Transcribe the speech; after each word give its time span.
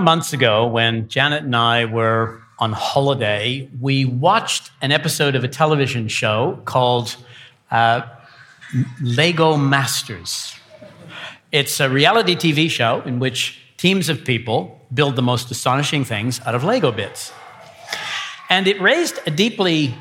some 0.00 0.06
months 0.06 0.32
ago, 0.32 0.66
when 0.66 1.06
Janet 1.08 1.42
and 1.42 1.54
I 1.54 1.84
were 1.84 2.40
on 2.58 2.72
holiday, 2.72 3.68
we 3.82 4.06
watched 4.06 4.70
an 4.80 4.92
episode 4.92 5.34
of 5.34 5.44
a 5.44 5.48
television 5.48 6.08
show 6.08 6.58
called 6.64 7.18
uh, 7.70 8.00
Lego 9.02 9.58
Masters. 9.58 10.54
It's 11.52 11.80
a 11.80 11.90
reality 11.90 12.34
TV 12.34 12.70
show 12.70 13.02
in 13.02 13.18
which 13.18 13.60
teams 13.76 14.08
of 14.08 14.24
people 14.24 14.80
build 14.94 15.16
the 15.16 15.22
most 15.22 15.50
astonishing 15.50 16.06
things 16.06 16.40
out 16.46 16.54
of 16.54 16.64
Lego 16.64 16.90
bits. 16.92 17.30
And 18.48 18.66
it 18.66 18.80
raised 18.80 19.18
a 19.26 19.30
deeply 19.30 19.94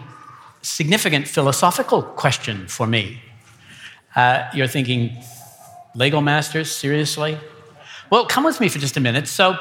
significant 0.62 1.28
philosophical 1.28 2.04
question 2.04 2.70
for 2.70 2.88
me. 2.88 3.22
Uh, 4.16 4.50
you're 4.54 4.68
thinking, 4.68 5.12
Lego 5.94 6.22
Masters, 6.22 6.74
seriously? 6.74 7.38
Well, 8.10 8.26
come 8.26 8.44
with 8.44 8.60
me 8.60 8.70
for 8.70 8.80
just 8.80 8.98
a 8.98 9.00
minute. 9.00 9.28
So, 9.28 9.56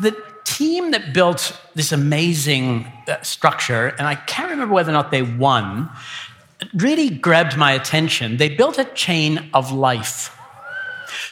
the 0.00 0.16
team 0.44 0.92
that 0.92 1.12
built 1.12 1.58
this 1.74 1.92
amazing 1.92 2.90
uh, 3.06 3.20
structure, 3.22 3.88
and 3.98 4.06
I 4.06 4.14
can't 4.14 4.50
remember 4.50 4.74
whether 4.74 4.90
or 4.90 4.94
not 4.94 5.10
they 5.10 5.22
won, 5.22 5.90
really 6.74 7.10
grabbed 7.10 7.56
my 7.56 7.72
attention. 7.72 8.36
They 8.36 8.48
built 8.48 8.78
a 8.78 8.84
chain 8.84 9.50
of 9.54 9.72
life. 9.72 10.36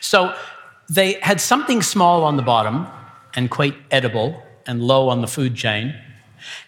So, 0.00 0.34
they 0.88 1.14
had 1.14 1.40
something 1.40 1.82
small 1.82 2.22
on 2.22 2.36
the 2.36 2.42
bottom 2.42 2.86
and 3.34 3.50
quite 3.50 3.74
edible 3.90 4.40
and 4.66 4.82
low 4.82 5.08
on 5.08 5.20
the 5.20 5.26
food 5.26 5.56
chain. 5.56 5.94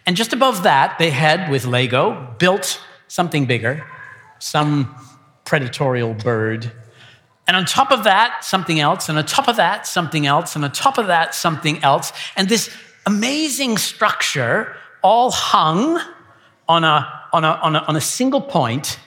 And 0.05 0.15
just 0.17 0.33
above 0.33 0.63
that, 0.63 0.99
they 0.99 1.09
had, 1.09 1.49
with 1.49 1.65
Lego, 1.65 2.35
built 2.37 2.81
something 3.07 3.45
bigger, 3.45 3.85
some 4.39 4.93
predatorial 5.45 6.21
bird 6.21 6.71
and 7.49 7.57
on 7.57 7.65
top 7.65 7.91
of 7.91 8.03
that, 8.03 8.45
something 8.45 8.79
else, 8.79 9.09
and 9.09 9.17
on 9.17 9.25
top 9.25 9.47
of 9.47 9.55
that, 9.55 9.87
something 9.87 10.27
else, 10.27 10.55
and 10.55 10.63
on 10.63 10.71
top 10.71 10.99
of 10.99 11.07
that, 11.07 11.33
something 11.33 11.83
else. 11.83 12.13
And 12.35 12.47
this 12.47 12.69
amazing 13.07 13.79
structure 13.79 14.75
all 15.01 15.31
hung 15.31 15.99
on 16.67 16.83
a, 16.83 17.23
on 17.33 17.43
a, 17.43 17.47
on 17.47 17.75
a, 17.75 17.79
on 17.79 17.95
a 17.95 18.01
single 18.01 18.39
point, 18.39 18.99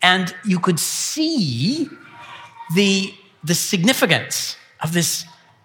and 0.00 0.32
you 0.44 0.60
could 0.60 0.78
see 0.78 1.88
the, 2.76 3.12
the 3.42 3.54
significance 3.56 4.56
of 4.80 4.92
this 4.92 5.24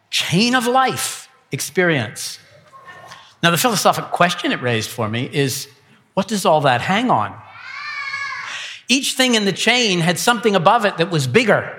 chain 0.10 0.56
of 0.56 0.66
life 0.66 1.30
experience. 1.52 2.40
Now, 3.44 3.52
the 3.52 3.58
philosophical 3.58 4.10
question 4.10 4.52
it 4.52 4.60
raised 4.64 4.90
for 4.90 5.08
me 5.08 5.30
is 5.32 5.68
what 6.16 6.28
does 6.28 6.48
all 6.48 6.62
that 6.62 6.82
hang 6.82 7.12
on? 7.12 7.40
Each 8.88 9.14
thing 9.14 9.36
in 9.36 9.46
the 9.46 9.54
chain 9.54 10.00
had 10.00 10.18
something 10.18 10.56
above 10.56 10.84
it 10.84 10.98
that 10.98 11.12
was 11.12 11.28
bigger 11.28 11.77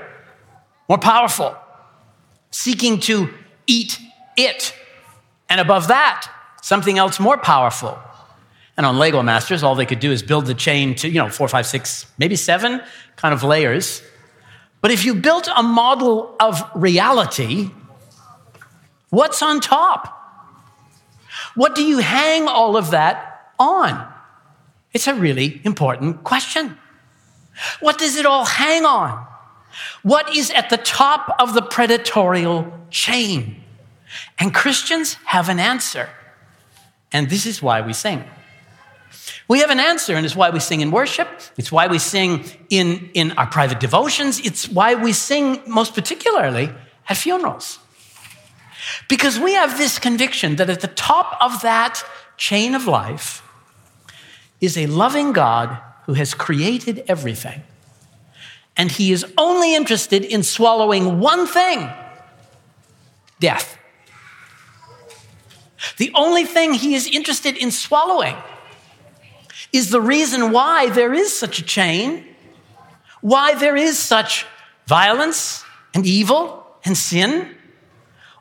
more 0.89 0.99
powerful, 0.99 1.57
seeking 2.51 3.01
to 3.01 3.29
eat 3.67 4.01
it. 4.37 4.75
And 5.49 5.61
above 5.61 5.89
that, 5.89 6.31
something 6.63 6.99
else 6.99 7.21
more 7.21 7.37
powerful. 7.37 7.99
And 8.77 8.87
on 8.87 8.99
Lego 8.99 9.23
Masters, 9.23 9.63
all 9.63 9.75
they 9.75 9.87
could 9.87 10.01
do 10.01 10.13
is 10.13 10.23
build 10.23 10.47
the 10.47 10.55
chain 10.55 10.95
to, 10.97 11.09
you 11.09 11.17
know, 11.17 11.29
four, 11.29 11.49
five, 11.49 11.67
six, 11.67 12.07
maybe 12.17 12.37
seven 12.37 12.81
kind 13.17 13.35
of 13.35 13.43
layers. 13.43 14.03
But 14.81 14.93
if 14.93 15.05
you 15.05 15.15
built 15.15 15.49
a 15.55 15.63
model 15.63 16.37
of 16.39 16.63
reality, 16.75 17.71
what's 19.11 19.43
on 19.43 19.61
top? 19.61 20.15
What 21.55 21.75
do 21.75 21.83
you 21.83 21.99
hang 21.99 22.47
all 22.47 22.77
of 22.77 22.93
that 22.93 23.53
on? 23.59 24.07
It's 24.93 25.09
a 25.09 25.15
really 25.15 25.61
important 25.65 26.23
question. 26.23 26.79
What 27.81 27.99
does 27.99 28.17
it 28.17 28.27
all 28.27 28.45
hang 28.45 28.85
on? 28.85 29.27
What 30.03 30.35
is 30.35 30.51
at 30.51 30.71
the 30.71 30.77
top 30.77 31.37
of 31.39 31.55
the 31.55 31.63
predatorial 31.63 32.73
chain? 32.91 33.63
And 34.39 34.55
Christians 34.55 35.15
have 35.25 35.49
an 35.49 35.61
answer. 35.61 36.09
And 37.13 37.31
this 37.31 37.47
is 37.47 37.63
why 37.63 37.81
we 37.81 37.93
sing. 37.93 38.25
We 39.49 39.61
have 39.61 39.71
an 39.71 39.81
answer, 39.81 40.15
and 40.15 40.27
it's 40.27 40.37
why 40.37 40.51
we 40.51 40.61
sing 40.61 40.83
in 40.83 40.91
worship. 40.91 41.29
It's 41.57 41.73
why 41.73 41.87
we 41.87 41.99
sing 41.99 42.45
in, 42.69 43.11
in 43.15 43.33
our 43.33 43.47
private 43.47 43.81
devotions. 43.81 44.41
It's 44.41 44.69
why 44.69 44.95
we 44.95 45.13
sing 45.13 45.63
most 45.67 45.95
particularly 45.95 46.71
at 47.09 47.17
funerals. 47.17 47.79
Because 49.09 49.39
we 49.39 49.55
have 49.55 49.79
this 49.79 49.99
conviction 49.99 50.57
that 50.57 50.69
at 50.69 50.81
the 50.81 50.89
top 50.89 51.37
of 51.41 51.63
that 51.63 52.05
chain 52.37 52.75
of 52.75 52.87
life 52.87 53.43
is 54.61 54.77
a 54.77 54.87
loving 54.87 55.33
God 55.33 55.79
who 56.05 56.15
has 56.15 56.35
created 56.35 57.05
everything 57.09 57.63
and 58.79 58.93
he 58.93 59.13
is 59.13 59.27
only 59.37 59.75
interested 59.75 60.25
in 60.25 60.45
swallowing 60.45 61.19
one 61.19 61.47
thing 61.47 61.91
death. 63.41 63.77
The 65.99 66.11
only 66.15 66.45
thing 66.45 66.75
he 66.75 66.95
is 66.95 67.07
interested 67.07 67.57
in 67.57 67.71
swallowing 67.71 68.37
is 69.73 69.91
the 69.91 70.01
reason 70.01 70.51
why 70.53 70.91
there 70.91 71.13
is 71.13 71.37
such 71.37 71.59
a 71.59 71.63
chain, 71.63 72.25
why 73.21 73.55
there 73.55 73.77
is 73.77 73.99
such 73.99 74.47
violence 74.87 75.65
and 75.95 76.07
evil 76.07 76.67
and 76.85 76.97
sin, 76.97 77.55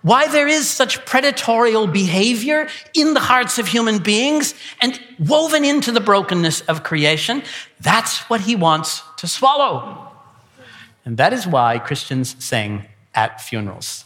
why 0.01 0.27
there 0.27 0.47
is 0.47 0.69
such 0.69 1.03
predatorial 1.05 1.91
behavior 1.91 2.67
in 2.93 3.13
the 3.13 3.19
hearts 3.19 3.59
of 3.59 3.67
human 3.67 3.97
beings 3.97 4.53
and 4.79 4.99
woven 5.19 5.65
into 5.65 5.91
the 5.91 5.99
brokenness 5.99 6.61
of 6.61 6.83
creation. 6.83 7.43
That's 7.81 8.19
what 8.29 8.41
he 8.41 8.55
wants 8.55 9.01
to 9.17 9.27
swallow. 9.27 10.06
And 11.07 11.15
that 11.15 11.31
is 11.31 11.47
why 11.47 11.79
Christians 11.79 12.35
sing 12.37 12.83
at 13.15 13.39
funerals. 13.39 14.03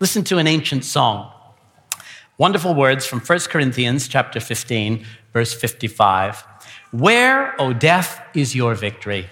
Listen 0.00 0.24
to 0.24 0.38
an 0.38 0.48
ancient 0.48 0.84
song. 0.84 1.30
Wonderful 2.38 2.74
words 2.74 3.06
from 3.06 3.20
1 3.20 3.38
Corinthians 3.42 4.08
chapter 4.08 4.40
15, 4.40 5.06
verse 5.32 5.54
55. 5.54 6.42
Where, 6.90 7.54
O 7.60 7.72
death, 7.72 8.20
is 8.34 8.56
your 8.56 8.74
victory? 8.74 9.28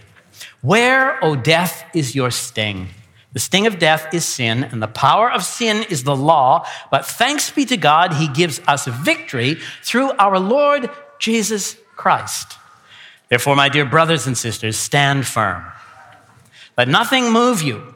Where, 0.60 1.18
O 1.24 1.34
death, 1.34 1.84
is 1.92 2.14
your 2.14 2.30
sting? 2.30 2.86
The 3.32 3.40
sting 3.40 3.66
of 3.66 3.80
death 3.80 4.14
is 4.14 4.24
sin, 4.24 4.62
and 4.62 4.80
the 4.80 4.86
power 4.86 5.28
of 5.28 5.42
sin 5.42 5.84
is 5.90 6.04
the 6.04 6.14
law. 6.14 6.68
But 6.88 7.04
thanks 7.04 7.50
be 7.50 7.64
to 7.64 7.76
God, 7.76 8.12
He 8.12 8.28
gives 8.28 8.60
us 8.68 8.86
victory 8.86 9.56
through 9.82 10.12
our 10.20 10.38
Lord 10.38 10.88
Jesus 11.18 11.76
Christ. 11.96 12.58
Therefore, 13.28 13.56
my 13.56 13.68
dear 13.68 13.86
brothers 13.86 14.28
and 14.28 14.38
sisters, 14.38 14.76
stand 14.76 15.26
firm. 15.26 15.64
Let 16.78 16.86
nothing 16.88 17.32
move 17.32 17.60
you. 17.60 17.92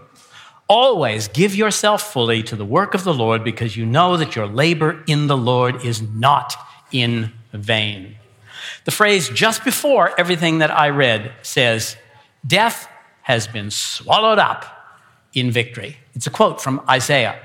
Always 0.69 1.29
give 1.29 1.55
yourself 1.55 2.13
fully 2.13 2.43
to 2.43 2.57
the 2.57 2.65
work 2.65 2.95
of 2.95 3.05
the 3.05 3.15
Lord 3.15 3.45
because 3.45 3.77
you 3.77 3.87
know 3.87 4.17
that 4.17 4.35
your 4.35 4.49
labor 4.49 5.05
in 5.07 5.29
the 5.29 5.37
Lord 5.37 5.85
is 5.85 6.03
not 6.03 6.55
in 6.91 7.33
vain. 7.53 8.17
The 8.85 8.91
phrase 8.91 9.29
just 9.29 9.65
before 9.65 10.19
everything 10.19 10.59
that 10.59 10.73
I 10.73 10.89
read 10.89 11.33
says, 11.43 11.97
Death 12.45 12.89
has 13.23 13.47
been 13.47 13.71
swallowed 13.71 14.41
up 14.41 14.65
in 15.33 15.53
victory. 15.53 15.99
It's 16.15 16.27
a 16.27 16.31
quote 16.31 16.61
from 16.61 16.83
Isaiah. 16.91 17.39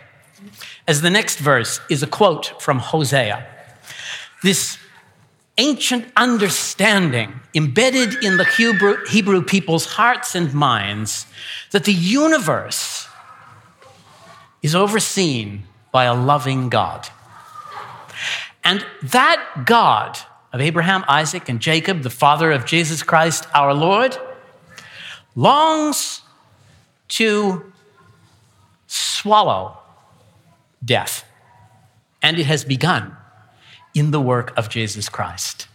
As 0.88 1.02
the 1.02 1.12
next 1.12 1.38
verse 1.38 1.80
is 1.88 2.02
a 2.02 2.08
quote 2.08 2.60
from 2.60 2.80
Hosea. 2.80 3.46
This 4.42 4.80
ancient 5.58 6.06
understanding 6.16 7.40
embedded 7.54 8.24
in 8.24 8.38
the 8.38 8.46
Hebrew, 8.46 9.06
Hebrew 9.08 9.44
people's 9.44 9.86
hearts 9.86 10.36
and 10.36 10.54
minds 10.54 11.26
that 11.72 11.84
the 11.84 11.94
universe 11.94 13.08
is 14.62 14.76
overseen 14.76 15.64
by 15.92 16.06
a 16.06 16.14
loving 16.14 16.70
God. 16.70 17.08
And 18.64 18.86
that 19.02 19.64
God 19.66 20.18
of 20.54 20.62
Abraham, 20.62 21.04
Isaac, 21.08 21.50
and 21.50 21.60
Jacob, 21.60 22.02
the 22.02 22.10
father 22.10 22.52
of 22.52 22.66
Jesus 22.66 23.04
Christ 23.04 23.48
our 23.54 23.74
Lord, 23.74 24.18
longs 25.36 26.22
to 27.10 27.72
swallow 28.88 29.78
death. 30.84 31.26
And 32.22 32.40
it 32.40 32.46
has 32.46 32.66
begun 32.66 33.16
in 33.98 34.12
the 34.12 34.22
work 34.22 34.56
of 34.58 34.70
Jesus 34.70 35.10
Christ. 35.10 35.68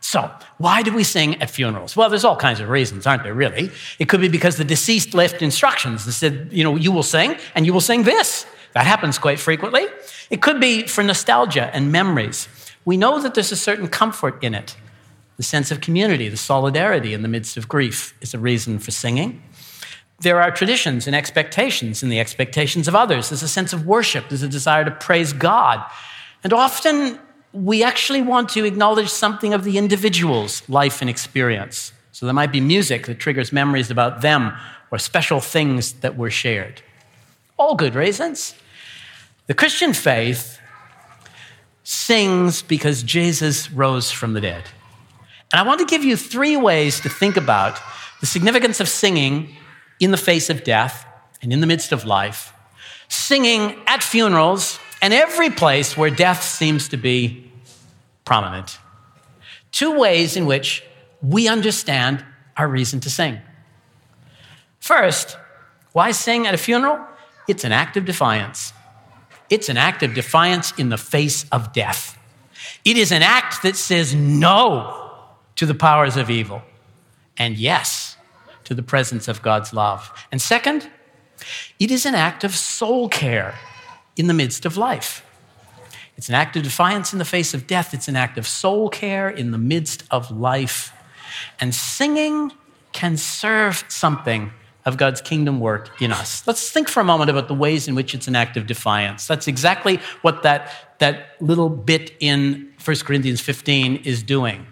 So, 0.00 0.30
why 0.58 0.82
do 0.82 0.94
we 0.94 1.02
sing 1.02 1.42
at 1.42 1.50
funerals? 1.50 1.96
Well, 1.96 2.08
there's 2.08 2.24
all 2.24 2.36
kinds 2.36 2.60
of 2.60 2.68
reasons, 2.68 3.08
aren't 3.08 3.24
there, 3.24 3.34
really? 3.34 3.70
It 3.98 4.08
could 4.08 4.20
be 4.20 4.28
because 4.28 4.56
the 4.56 4.64
deceased 4.64 5.14
left 5.14 5.42
instructions 5.42 6.04
and 6.04 6.14
said, 6.14 6.48
you 6.52 6.62
know, 6.62 6.76
you 6.76 6.92
will 6.92 7.02
sing 7.02 7.36
and 7.56 7.66
you 7.66 7.72
will 7.72 7.80
sing 7.80 8.04
this. 8.04 8.46
That 8.74 8.86
happens 8.86 9.18
quite 9.18 9.40
frequently. 9.40 9.86
It 10.30 10.42
could 10.42 10.60
be 10.60 10.86
for 10.86 11.02
nostalgia 11.02 11.74
and 11.74 11.90
memories. 11.90 12.46
We 12.84 12.96
know 12.96 13.20
that 13.20 13.34
there's 13.34 13.50
a 13.50 13.56
certain 13.56 13.88
comfort 13.88 14.44
in 14.44 14.54
it. 14.54 14.76
The 15.38 15.42
sense 15.42 15.70
of 15.72 15.80
community, 15.80 16.28
the 16.28 16.36
solidarity 16.36 17.12
in 17.12 17.22
the 17.22 17.28
midst 17.28 17.56
of 17.56 17.68
grief 17.68 18.14
is 18.20 18.32
a 18.32 18.38
reason 18.38 18.78
for 18.78 18.92
singing. 18.92 19.42
There 20.20 20.40
are 20.40 20.50
traditions 20.50 21.06
and 21.06 21.16
expectations 21.16 22.02
in 22.02 22.10
the 22.10 22.20
expectations 22.20 22.86
of 22.86 22.94
others. 22.94 23.30
There's 23.30 23.42
a 23.42 23.48
sense 23.48 23.72
of 23.72 23.86
worship, 23.86 24.28
there's 24.28 24.42
a 24.42 24.48
desire 24.48 24.84
to 24.84 24.92
praise 24.92 25.32
God. 25.32 25.84
And 26.44 26.52
often 26.52 27.18
we 27.52 27.82
actually 27.82 28.22
want 28.22 28.48
to 28.50 28.64
acknowledge 28.64 29.08
something 29.08 29.54
of 29.54 29.64
the 29.64 29.78
individual's 29.78 30.66
life 30.68 31.00
and 31.00 31.08
experience. 31.08 31.92
So 32.12 32.26
there 32.26 32.34
might 32.34 32.52
be 32.52 32.60
music 32.60 33.06
that 33.06 33.18
triggers 33.18 33.52
memories 33.52 33.90
about 33.90 34.20
them 34.20 34.52
or 34.90 34.98
special 34.98 35.40
things 35.40 35.94
that 35.94 36.16
were 36.16 36.30
shared. 36.30 36.82
All 37.58 37.74
good 37.74 37.94
reasons. 37.94 38.54
The 39.46 39.54
Christian 39.54 39.92
faith 39.92 40.58
sings 41.84 42.62
because 42.62 43.02
Jesus 43.02 43.70
rose 43.70 44.10
from 44.10 44.32
the 44.32 44.40
dead. 44.40 44.64
And 45.52 45.60
I 45.60 45.62
want 45.62 45.78
to 45.80 45.86
give 45.86 46.04
you 46.04 46.16
three 46.16 46.56
ways 46.56 47.00
to 47.00 47.08
think 47.08 47.36
about 47.36 47.78
the 48.20 48.26
significance 48.26 48.80
of 48.80 48.88
singing 48.88 49.54
in 50.00 50.10
the 50.10 50.16
face 50.16 50.50
of 50.50 50.64
death 50.64 51.06
and 51.42 51.52
in 51.52 51.60
the 51.60 51.66
midst 51.66 51.92
of 51.92 52.04
life, 52.04 52.52
singing 53.08 53.76
at 53.86 54.02
funerals 54.02 54.80
and 55.02 55.12
every 55.12 55.50
place 55.50 55.96
where 55.96 56.10
death 56.10 56.42
seems 56.42 56.88
to 56.88 56.96
be 56.96 57.50
prominent. 58.24 58.78
Two 59.72 59.98
ways 59.98 60.36
in 60.36 60.46
which 60.46 60.82
we 61.22 61.48
understand 61.48 62.24
our 62.56 62.68
reason 62.68 63.00
to 63.00 63.10
sing. 63.10 63.40
First, 64.80 65.36
why 65.92 66.12
sing 66.12 66.46
at 66.46 66.54
a 66.54 66.58
funeral? 66.58 67.04
It's 67.48 67.64
an 67.64 67.72
act 67.72 67.96
of 67.96 68.04
defiance. 68.04 68.72
It's 69.48 69.68
an 69.68 69.76
act 69.76 70.02
of 70.02 70.14
defiance 70.14 70.72
in 70.78 70.88
the 70.88 70.98
face 70.98 71.46
of 71.50 71.72
death. 71.72 72.18
It 72.84 72.96
is 72.96 73.12
an 73.12 73.22
act 73.22 73.62
that 73.62 73.76
says 73.76 74.14
no 74.14 75.12
to 75.56 75.66
the 75.66 75.74
powers 75.74 76.16
of 76.16 76.30
evil 76.30 76.62
and 77.36 77.56
yes 77.56 78.16
to 78.64 78.74
the 78.74 78.82
presence 78.82 79.28
of 79.28 79.42
God's 79.42 79.72
love. 79.72 80.10
And 80.32 80.40
second, 80.40 80.90
it 81.78 81.90
is 81.90 82.06
an 82.06 82.14
act 82.14 82.44
of 82.44 82.54
soul 82.54 83.08
care 83.08 83.54
in 84.16 84.26
the 84.26 84.34
midst 84.34 84.64
of 84.64 84.76
life. 84.76 85.24
It's 86.16 86.28
an 86.28 86.34
act 86.34 86.56
of 86.56 86.62
defiance 86.62 87.12
in 87.12 87.18
the 87.18 87.24
face 87.24 87.52
of 87.52 87.66
death. 87.66 87.92
It's 87.92 88.08
an 88.08 88.16
act 88.16 88.38
of 88.38 88.46
soul 88.46 88.88
care 88.88 89.28
in 89.28 89.50
the 89.50 89.58
midst 89.58 90.04
of 90.10 90.30
life. 90.30 90.92
And 91.60 91.74
singing 91.74 92.52
can 92.92 93.16
serve 93.16 93.84
something 93.88 94.52
of 94.86 94.96
God's 94.96 95.20
kingdom 95.20 95.60
work 95.60 96.00
in 96.00 96.12
us. 96.12 96.46
Let's 96.46 96.70
think 96.70 96.88
for 96.88 97.00
a 97.00 97.04
moment 97.04 97.28
about 97.28 97.48
the 97.48 97.54
ways 97.54 97.88
in 97.88 97.94
which 97.94 98.14
it's 98.14 98.28
an 98.28 98.36
act 98.36 98.56
of 98.56 98.66
defiance. 98.66 99.26
That's 99.26 99.48
exactly 99.48 100.00
what 100.22 100.44
that, 100.44 100.70
that 101.00 101.36
little 101.40 101.68
bit 101.68 102.12
in 102.20 102.72
1 102.82 102.96
Corinthians 102.98 103.40
15 103.40 103.96
is 103.96 104.22
doing. 104.22 104.66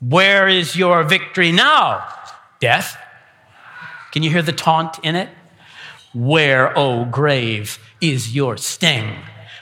Where 0.00 0.48
is 0.48 0.74
your 0.74 1.04
victory 1.04 1.52
now? 1.52 2.08
Death. 2.58 2.96
Can 4.12 4.22
you 4.22 4.30
hear 4.30 4.42
the 4.42 4.52
taunt 4.52 4.98
in 5.02 5.14
it? 5.14 5.28
Where, 6.14 6.76
O 6.76 7.02
oh 7.02 7.04
grave, 7.04 7.78
is 8.00 8.34
your 8.34 8.56
sting? 8.56 9.16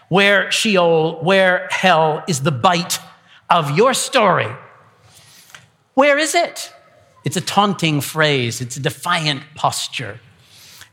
Where 0.08 0.50
Sheol, 0.50 1.22
where 1.22 1.68
hell 1.70 2.22
is 2.28 2.42
the 2.42 2.52
bite 2.52 2.98
of 3.50 3.76
your 3.76 3.94
story? 3.94 4.48
Where 5.94 6.18
is 6.18 6.34
it? 6.34 6.72
It's 7.24 7.36
a 7.36 7.40
taunting 7.40 8.00
phrase, 8.00 8.60
it's 8.60 8.76
a 8.76 8.80
defiant 8.80 9.42
posture. 9.54 10.20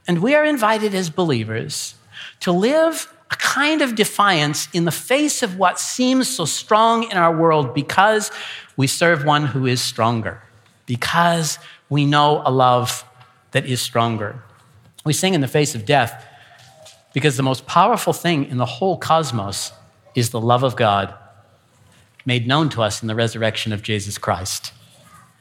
And 0.08 0.22
we 0.22 0.34
are 0.36 0.44
invited 0.44 0.96
as 0.96 1.10
believers 1.10 1.96
to 2.40 2.52
live 2.52 3.14
a 3.32 3.36
kind 3.36 3.82
of 3.82 3.96
defiance 3.96 4.68
in 4.74 4.86
the 4.86 4.92
face 4.92 5.44
of 5.44 5.58
what 5.58 5.80
seems 5.80 6.28
so 6.28 6.46
strong 6.46 7.04
in 7.04 7.18
our 7.18 7.36
world 7.36 7.74
because 7.74 8.32
we 8.78 8.88
serve 8.88 9.26
one 9.26 9.46
who 9.46 9.66
is 9.66 9.82
stronger, 9.82 10.42
because 10.86 11.60
we 11.90 12.06
know 12.06 12.42
a 12.46 12.52
love 12.52 13.06
that 13.52 13.66
is 13.66 13.82
stronger. 13.82 14.42
We 15.06 15.14
sing 15.14 15.34
in 15.34 15.42
the 15.42 15.48
face 15.48 15.76
of 15.76 15.86
death 15.86 16.28
because 17.14 17.38
the 17.38 17.44
most 17.44 17.66
powerful 17.66 18.14
thing 18.14 18.46
in 18.46 18.58
the 18.58 18.66
whole 18.66 18.98
cosmos 18.98 19.72
is 20.16 20.32
the 20.32 20.42
love 20.42 20.64
of 20.64 20.76
God 20.76 21.14
made 22.26 22.48
known 22.48 22.70
to 22.70 22.82
us 22.82 23.02
in 23.02 23.08
the 23.08 23.16
resurrection 23.16 23.74
of 23.74 23.82
Jesus 23.82 24.18
Christ. 24.18 24.72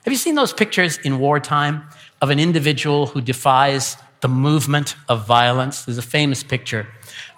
Have 0.04 0.12
you 0.12 0.18
seen 0.18 0.34
those 0.34 0.52
pictures 0.52 0.98
in 0.98 1.18
wartime 1.18 1.88
of 2.20 2.30
an 2.30 2.40
individual 2.40 3.06
who 3.06 3.20
defies 3.20 3.96
the 4.20 4.28
movement 4.28 4.96
of 5.08 5.26
violence? 5.26 5.84
There's 5.84 5.98
a 5.98 6.02
famous 6.02 6.42
picture 6.42 6.88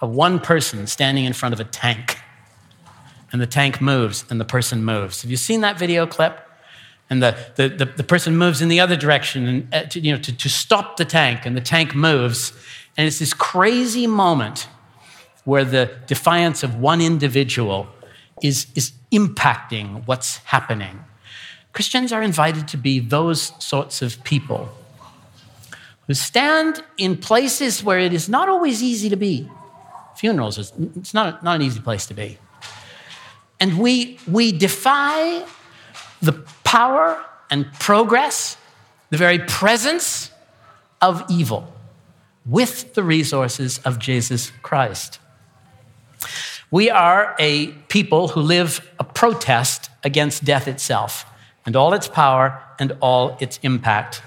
of 0.01 0.11
one 0.11 0.41
person 0.41 0.87
standing 0.87 1.25
in 1.25 1.35
front 1.35 1.53
of 1.53 1.61
a 1.61 1.65
tank, 1.65 2.19
and 3.33 3.41
the 3.41 3.47
tank 3.47 3.81
moves 3.81 4.25
and 4.31 4.41
the 4.41 4.45
person 4.45 4.85
moves. 4.85 5.23
Have 5.23 5.31
you 5.31 5.37
seen 5.37 5.61
that 5.61 5.79
video 5.79 6.07
clip? 6.07 6.41
And 7.11 7.23
the, 7.23 7.37
the, 7.57 7.69
the, 7.69 7.85
the 7.85 8.05
person 8.05 8.37
moves 8.37 8.63
in 8.63 8.69
the 8.69 8.81
other 8.81 8.97
direction 8.97 9.47
and, 9.47 9.75
uh, 9.75 9.83
to, 9.85 10.01
you 10.01 10.13
know, 10.13 10.19
to, 10.21 10.35
to 10.35 10.49
stop 10.49 10.97
the 10.97 11.05
tank, 11.05 11.45
and 11.45 11.55
the 11.55 11.61
tank 11.61 11.95
moves. 11.95 12.55
And 12.97 13.07
it's 13.07 13.19
this 13.19 13.35
crazy 13.35 14.07
moment 14.07 14.69
where 15.45 15.65
the 15.65 15.91
defiance 16.07 16.63
of 16.63 16.77
one 16.77 17.01
individual 17.01 17.87
is, 18.43 18.67
is 18.75 18.93
impacting 19.13 20.07
what's 20.07 20.39
happening. 20.39 21.05
Christians 21.73 22.13
are 22.13 22.23
invited 22.23 22.69
to 22.69 22.77
be 22.77 23.01
those 23.01 23.53
sorts 23.63 24.01
of 24.01 24.23
people 24.25 24.69
who 26.07 26.15
stand 26.15 26.83
in 26.97 27.17
places 27.17 27.83
where 27.83 27.99
it 27.99 28.13
is 28.13 28.29
not 28.29 28.49
always 28.49 28.83
easy 28.83 29.09
to 29.09 29.17
be. 29.17 29.51
Funerals, 30.17 30.59
is, 30.59 30.73
it's 30.97 31.15
not, 31.15 31.43
not 31.43 31.57
an 31.57 31.63
easy 31.63 31.81
place 31.81 32.07
to 32.07 32.15
be. 32.15 32.39
And 33.59 33.79
we, 33.79 34.19
we 34.31 34.53
defy 34.53 35.45
the 36.23 36.33
power 36.63 37.23
and 37.51 37.71
progress, 37.75 38.57
the 39.11 39.17
very 39.17 39.39
presence 39.41 40.31
of 41.01 41.25
evil 41.29 41.74
with 42.47 42.95
the 42.95 43.03
resources 43.03 43.79
of 43.85 43.99
Jesus 43.99 44.53
Christ. 44.63 45.19
We 46.71 46.91
are 46.91 47.35
a 47.39 47.69
people 47.89 48.29
who 48.29 48.41
live 48.41 48.91
a 48.99 49.05
protest 49.05 49.91
against 50.03 50.45
death 50.45 50.67
itself 50.67 51.25
and 51.65 51.77
all 51.77 51.95
its 51.95 52.09
power 52.09 52.61
and 52.79 52.97
all 53.01 53.37
its 53.41 53.59
impact. 53.63 54.23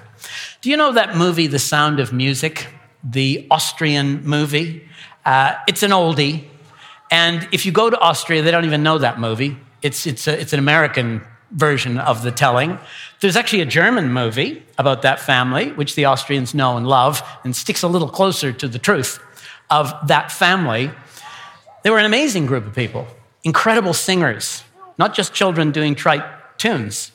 Do 0.62 0.70
you 0.70 0.78
know 0.78 0.94
that 0.94 1.16
movie, 1.16 1.48
The 1.48 1.60
Sound 1.60 2.00
of 2.00 2.12
Music, 2.12 2.68
the 3.04 3.46
Austrian 3.52 4.26
movie? 4.26 4.88
Uh, 5.26 5.56
it's 5.68 5.84
an 5.84 5.92
oldie. 5.92 6.46
And 7.12 7.48
if 7.52 7.66
you 7.66 7.72
go 7.72 7.90
to 7.90 8.00
Austria, 8.00 8.42
they 8.42 8.52
don't 8.52 8.66
even 8.66 8.84
know 8.84 8.98
that 8.98 9.20
movie. 9.20 9.58
It's, 9.82 10.08
it's, 10.08 10.28
a, 10.28 10.40
it's 10.40 10.54
an 10.54 10.60
American 10.60 11.22
version 11.52 11.98
of 11.98 12.24
the 12.24 12.32
telling. 12.32 12.80
There's 13.20 13.36
actually 13.36 13.62
a 13.62 13.66
German 13.66 14.12
movie 14.12 14.64
about 14.78 15.02
that 15.02 15.20
family, 15.20 15.72
which 15.72 15.96
the 15.96 16.06
Austrians 16.06 16.54
know 16.54 16.78
and 16.78 16.88
love, 16.88 17.22
and 17.44 17.56
sticks 17.56 17.84
a 17.84 17.88
little 17.88 18.10
closer 18.10 18.52
to 18.52 18.68
the 18.68 18.80
truth 18.80 19.20
of 19.70 19.94
that 20.08 20.32
family. 20.32 20.92
They 21.84 21.90
were 21.90 22.00
an 22.00 22.06
amazing 22.06 22.46
group 22.46 22.66
of 22.66 22.76
people, 22.76 23.08
incredible 23.44 23.94
singers, 23.94 24.64
not 24.98 25.14
just 25.14 25.34
children 25.34 25.72
doing 25.72 25.96
trite 25.96 26.24
tunes 26.58 27.12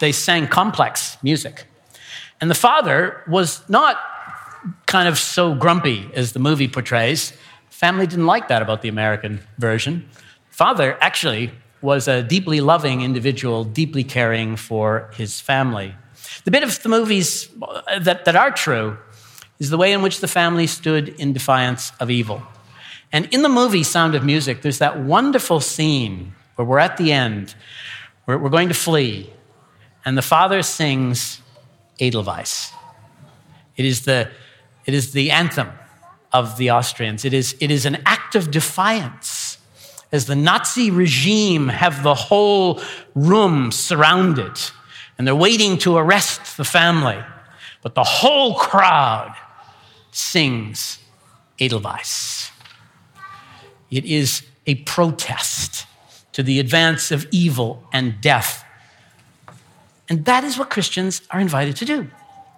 they 0.00 0.12
sang 0.12 0.48
complex 0.48 1.16
music. 1.22 1.66
And 2.40 2.50
the 2.50 2.54
father 2.54 3.22
was 3.28 3.62
not 3.68 3.98
kind 4.86 5.08
of 5.08 5.18
so 5.18 5.54
grumpy 5.54 6.10
as 6.14 6.32
the 6.32 6.38
movie 6.38 6.68
portrays. 6.68 7.32
Family 7.68 8.06
didn't 8.06 8.26
like 8.26 8.48
that 8.48 8.62
about 8.62 8.82
the 8.82 8.88
American 8.88 9.40
version. 9.58 10.08
Father 10.50 10.98
actually 11.00 11.52
was 11.82 12.08
a 12.08 12.22
deeply 12.22 12.60
loving 12.60 13.00
individual, 13.02 13.64
deeply 13.64 14.04
caring 14.04 14.56
for 14.56 15.10
his 15.14 15.40
family. 15.40 15.94
The 16.44 16.50
bit 16.50 16.62
of 16.62 16.82
the 16.82 16.88
movies 16.88 17.48
uh, 17.62 17.98
that, 18.00 18.24
that 18.24 18.36
are 18.36 18.50
true 18.50 18.98
is 19.58 19.70
the 19.70 19.78
way 19.78 19.92
in 19.92 20.02
which 20.02 20.20
the 20.20 20.28
family 20.28 20.66
stood 20.66 21.08
in 21.08 21.32
defiance 21.32 21.92
of 22.00 22.10
evil. 22.10 22.42
And 23.12 23.26
in 23.32 23.42
the 23.42 23.48
movie 23.48 23.82
Sound 23.82 24.14
of 24.14 24.24
Music, 24.24 24.62
there's 24.62 24.78
that 24.78 25.00
wonderful 25.00 25.60
scene 25.60 26.34
where 26.54 26.66
we're 26.66 26.78
at 26.78 26.96
the 26.96 27.12
end, 27.12 27.54
where 28.24 28.38
we're 28.38 28.50
going 28.50 28.68
to 28.68 28.74
flee, 28.74 29.30
and 30.04 30.16
the 30.16 30.22
father 30.22 30.62
sings 30.62 31.40
Edelweiss. 31.98 32.72
It 33.76 33.84
is 33.84 34.04
the, 34.04 34.30
it 34.86 34.94
is 34.94 35.12
the 35.12 35.30
anthem 35.30 35.70
of 36.32 36.56
the 36.56 36.70
Austrians. 36.70 37.24
It 37.24 37.34
is, 37.34 37.56
it 37.60 37.70
is 37.70 37.84
an 37.86 37.98
act 38.06 38.34
of 38.34 38.50
defiance 38.50 39.39
as 40.12 40.26
the 40.26 40.36
Nazi 40.36 40.90
regime 40.90 41.68
have 41.68 42.02
the 42.02 42.14
whole 42.14 42.80
room 43.14 43.70
surrounded 43.72 44.58
and 45.16 45.26
they're 45.26 45.34
waiting 45.34 45.78
to 45.78 45.96
arrest 45.96 46.56
the 46.56 46.64
family. 46.64 47.18
But 47.82 47.94
the 47.94 48.04
whole 48.04 48.54
crowd 48.54 49.34
sings 50.10 50.98
Edelweiss. 51.60 52.50
It 53.90 54.04
is 54.04 54.42
a 54.66 54.76
protest 54.76 55.86
to 56.32 56.42
the 56.42 56.58
advance 56.58 57.10
of 57.10 57.26
evil 57.30 57.84
and 57.92 58.20
death 58.20 58.64
and 60.10 60.24
that 60.24 60.42
is 60.42 60.58
what 60.58 60.68
Christians 60.70 61.22
are 61.30 61.38
invited 61.38 61.76
to 61.76 61.84
do. 61.84 62.10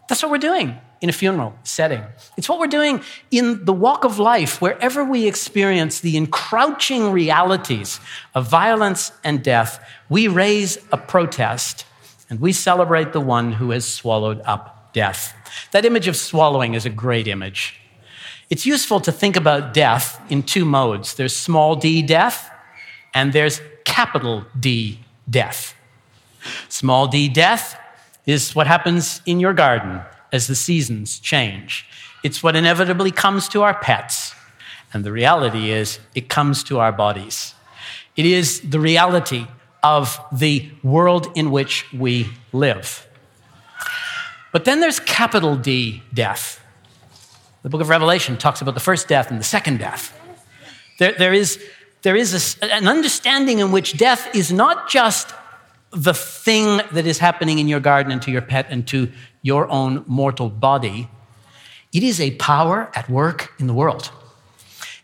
That's 0.09 0.23
what 0.23 0.33
we're 0.33 0.39
doing 0.39 0.79
in 1.03 1.09
a 1.09 1.13
funeral 1.13 1.53
setting. 1.65 2.03
It's 2.37 2.49
what 2.49 2.61
we're 2.61 2.69
doing 2.69 3.03
in 3.33 3.65
the 3.65 3.73
walk 3.73 4.05
of 4.05 4.21
life, 4.21 4.63
wherever 4.63 5.05
we 5.05 5.27
experience 5.27 5.99
the 6.01 6.17
encroaching 6.17 7.11
realities 7.11 7.99
of 8.37 8.49
violence 8.49 9.11
and 9.25 9.43
death. 9.43 9.85
We 10.09 10.29
raise 10.29 10.79
a 10.93 10.97
protest 10.97 11.85
and 12.31 12.41
we 12.41 12.53
celebrate 12.53 13.13
the 13.13 13.21
one 13.21 13.53
who 13.53 13.73
has 13.73 13.85
swallowed 13.85 14.41
up 14.45 14.93
death. 14.93 15.35
That 15.73 15.85
image 15.85 16.07
of 16.07 16.17
swallowing 16.17 16.75
is 16.75 16.87
a 16.87 16.91
great 16.91 17.27
image. 17.27 17.81
It's 18.49 18.65
useful 18.65 19.01
to 19.01 19.11
think 19.11 19.37
about 19.37 19.75
death 19.75 20.21
in 20.31 20.45
two 20.45 20.65
modes 20.65 21.15
there's 21.15 21.35
small 21.35 21.75
d 21.75 22.01
death, 22.01 22.51
and 23.13 23.33
there's 23.33 23.61
capital 23.85 24.45
D 24.59 25.01
death. 25.29 25.75
Small 26.69 27.09
d 27.09 27.29
death 27.29 27.79
is 28.25 28.55
what 28.55 28.67
happens 28.67 29.21
in 29.27 29.41
your 29.41 29.53
garden 29.53 30.01
as 30.33 30.47
the 30.47 30.55
seasons 30.55 31.19
change. 31.21 31.87
It's 32.25 32.43
what 32.43 32.57
inevitably 32.57 33.11
comes 33.11 33.49
to 33.51 33.63
our 33.63 33.75
pets 33.75 34.35
And 34.93 35.05
the 35.05 35.13
reality 35.13 35.71
is, 35.71 35.99
it 36.15 36.29
comes 36.29 36.63
to 36.65 36.79
our 36.79 36.93
bodies. 36.93 37.55
It 38.17 38.27
is 38.27 38.61
the 38.61 38.79
reality 38.79 39.47
of 39.83 40.21
the 40.31 40.71
world 40.83 41.29
in 41.35 41.51
which 41.51 41.91
we 41.93 42.29
live. 42.53 43.07
But 44.53 44.65
then 44.65 44.81
there's 44.81 45.01
capital 45.01 45.57
D 45.57 46.03
death. 46.13 46.61
The 47.63 47.71
book 47.71 47.81
of 47.81 47.89
Revelation 47.89 48.37
talks 48.37 48.61
about 48.61 48.75
the 48.75 48.81
first 48.81 49.09
death 49.09 49.31
and 49.31 49.41
the 49.41 49.45
second 49.45 49.79
death. 49.79 50.19
There, 50.99 51.13
there 51.13 51.33
is, 51.33 51.63
there 52.03 52.17
is 52.17 52.59
a, 52.61 52.75
an 52.75 52.87
understanding 52.87 53.61
in 53.61 53.73
which 53.73 53.97
death 53.97 54.35
is 54.35 54.53
not 54.53 54.91
just 54.91 55.33
the 55.91 56.15
thing 56.15 56.81
that 56.93 57.07
is 57.07 57.19
happening 57.19 57.59
in 57.59 57.69
your 57.69 57.81
garden 57.81 58.13
and 58.13 58.21
to 58.23 58.31
your 58.31 58.43
pet 58.43 58.67
and 58.69 58.87
to 58.89 59.11
your 59.43 59.69
own 59.71 60.05
mortal 60.07 60.49
body, 60.49 61.09
it 61.93 62.03
is 62.03 62.21
a 62.21 62.31
power 62.33 62.91
at 62.95 63.09
work 63.11 63.53
in 63.59 63.67
the 63.67 63.75
world. 63.75 64.11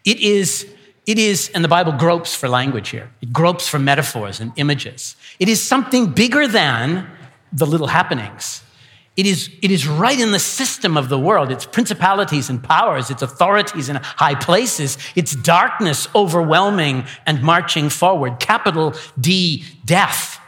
It 0.04 0.20
is, 0.20 0.66
it 1.06 1.18
is, 1.18 1.50
and 1.54 1.62
the 1.62 1.68
Bible 1.68 1.92
gropes 1.92 2.34
for 2.34 2.48
language 2.48 2.88
here, 2.88 3.10
it 3.20 3.32
gropes 3.32 3.68
for 3.68 3.78
metaphors 3.78 4.40
and 4.40 4.52
images. 4.56 5.16
It 5.38 5.48
is 5.48 5.62
something 5.62 6.12
bigger 6.12 6.46
than 6.48 7.06
the 7.52 7.66
little 7.66 7.88
happenings. 7.88 8.62
It 9.18 9.26
is, 9.26 9.50
it 9.62 9.72
is 9.72 9.88
right 9.88 10.18
in 10.18 10.30
the 10.30 10.38
system 10.38 10.96
of 10.96 11.08
the 11.08 11.18
world. 11.18 11.50
It's 11.50 11.66
principalities 11.66 12.48
and 12.48 12.62
powers, 12.62 13.10
it's 13.10 13.20
authorities 13.20 13.88
in 13.88 13.96
high 13.96 14.36
places, 14.36 14.96
it's 15.16 15.34
darkness 15.34 16.06
overwhelming 16.14 17.04
and 17.26 17.42
marching 17.42 17.88
forward. 17.88 18.38
Capital 18.38 18.94
D, 19.20 19.64
death. 19.84 20.40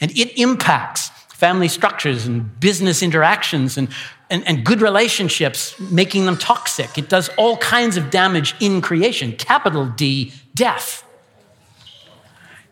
And 0.00 0.12
it 0.12 0.40
impacts 0.40 1.09
family 1.40 1.68
structures 1.68 2.26
and 2.26 2.60
business 2.60 3.02
interactions 3.02 3.78
and 3.78 3.88
and, 4.30 4.46
and 4.46 4.64
good 4.64 4.80
relationships, 4.80 5.78
making 5.90 6.24
them 6.24 6.36
toxic. 6.36 6.96
It 6.96 7.08
does 7.08 7.28
all 7.36 7.56
kinds 7.56 7.96
of 7.96 8.10
damage 8.10 8.54
in 8.60 8.80
creation, 8.80 9.32
capital 9.32 9.86
D, 9.86 10.32
death. 10.54 11.04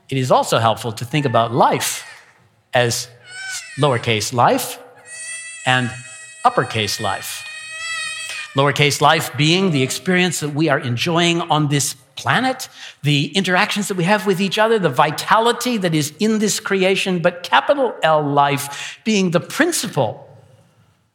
It 0.08 0.16
is 0.16 0.30
also 0.30 0.58
helpful 0.58 0.92
to 0.92 1.04
think 1.04 1.26
about 1.26 1.52
life 1.52 2.04
as 2.72 3.08
lowercase 3.76 4.32
life 4.32 4.78
and 5.66 5.90
uppercase 6.44 7.00
life. 7.00 7.44
Lowercase 8.54 9.00
life 9.00 9.36
being 9.36 9.72
the 9.72 9.82
experience 9.82 10.40
that 10.40 10.50
we 10.50 10.68
are 10.68 10.78
enjoying 10.78 11.40
on 11.42 11.68
this 11.68 11.96
planet, 12.18 12.68
the 13.02 13.28
interactions 13.36 13.88
that 13.88 13.96
we 13.96 14.04
have 14.04 14.26
with 14.26 14.40
each 14.40 14.58
other, 14.58 14.78
the 14.78 14.90
vitality 14.90 15.78
that 15.78 15.94
is 15.94 16.12
in 16.18 16.40
this 16.40 16.60
creation, 16.60 17.20
but 17.20 17.42
capital 17.42 17.94
L 18.02 18.22
life 18.22 18.98
being 19.04 19.30
the 19.30 19.40
principle 19.40 20.28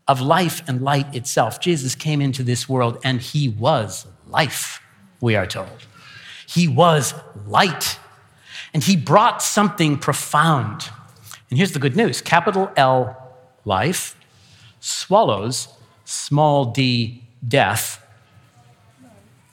of 0.07 0.21
life 0.21 0.63
and 0.67 0.81
light 0.81 1.13
itself. 1.13 1.59
Jesus 1.59 1.93
came 1.93 2.21
into 2.21 2.41
this 2.43 2.67
world 2.67 2.97
and 3.03 3.21
he 3.21 3.49
was 3.49 4.07
life, 4.27 4.81
we 5.21 5.35
are 5.35 5.45
told. 5.45 5.87
He 6.47 6.67
was 6.67 7.13
light. 7.45 7.99
And 8.73 8.83
he 8.83 8.95
brought 8.97 9.43
something 9.43 9.99
profound. 9.99 10.89
And 11.49 11.57
here's 11.57 11.73
the 11.73 11.79
good 11.79 11.95
news 11.95 12.21
capital 12.21 12.71
L, 12.75 13.15
life, 13.65 14.15
swallows 14.79 15.67
small 16.05 16.65
d, 16.65 17.23
death. 17.47 17.99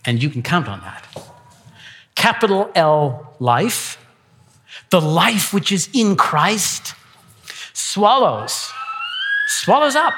And 0.05 0.23
you 0.23 0.31
can 0.31 0.43
count 0.43 0.69
on 0.69 0.81
that. 0.81 1.30
Capital 2.15 2.71
L, 2.75 3.35
life, 3.39 3.99
the 4.91 5.01
life 5.01 5.53
which 5.53 5.73
is 5.73 5.89
in 5.93 6.17
Christ, 6.17 6.95
swallows, 7.73 8.71
swallows 9.47 9.97
up 9.97 10.15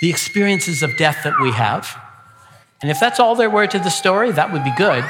the 0.00 0.10
experiences 0.10 0.82
of 0.82 0.96
death 0.96 1.22
that 1.24 1.40
we 1.40 1.52
have. 1.52 2.00
And 2.82 2.90
if 2.90 3.00
that's 3.00 3.18
all 3.18 3.34
there 3.34 3.50
were 3.50 3.66
to 3.66 3.78
the 3.78 3.90
story, 3.90 4.30
that 4.32 4.52
would 4.52 4.64
be 4.64 4.72
good. 4.76 5.04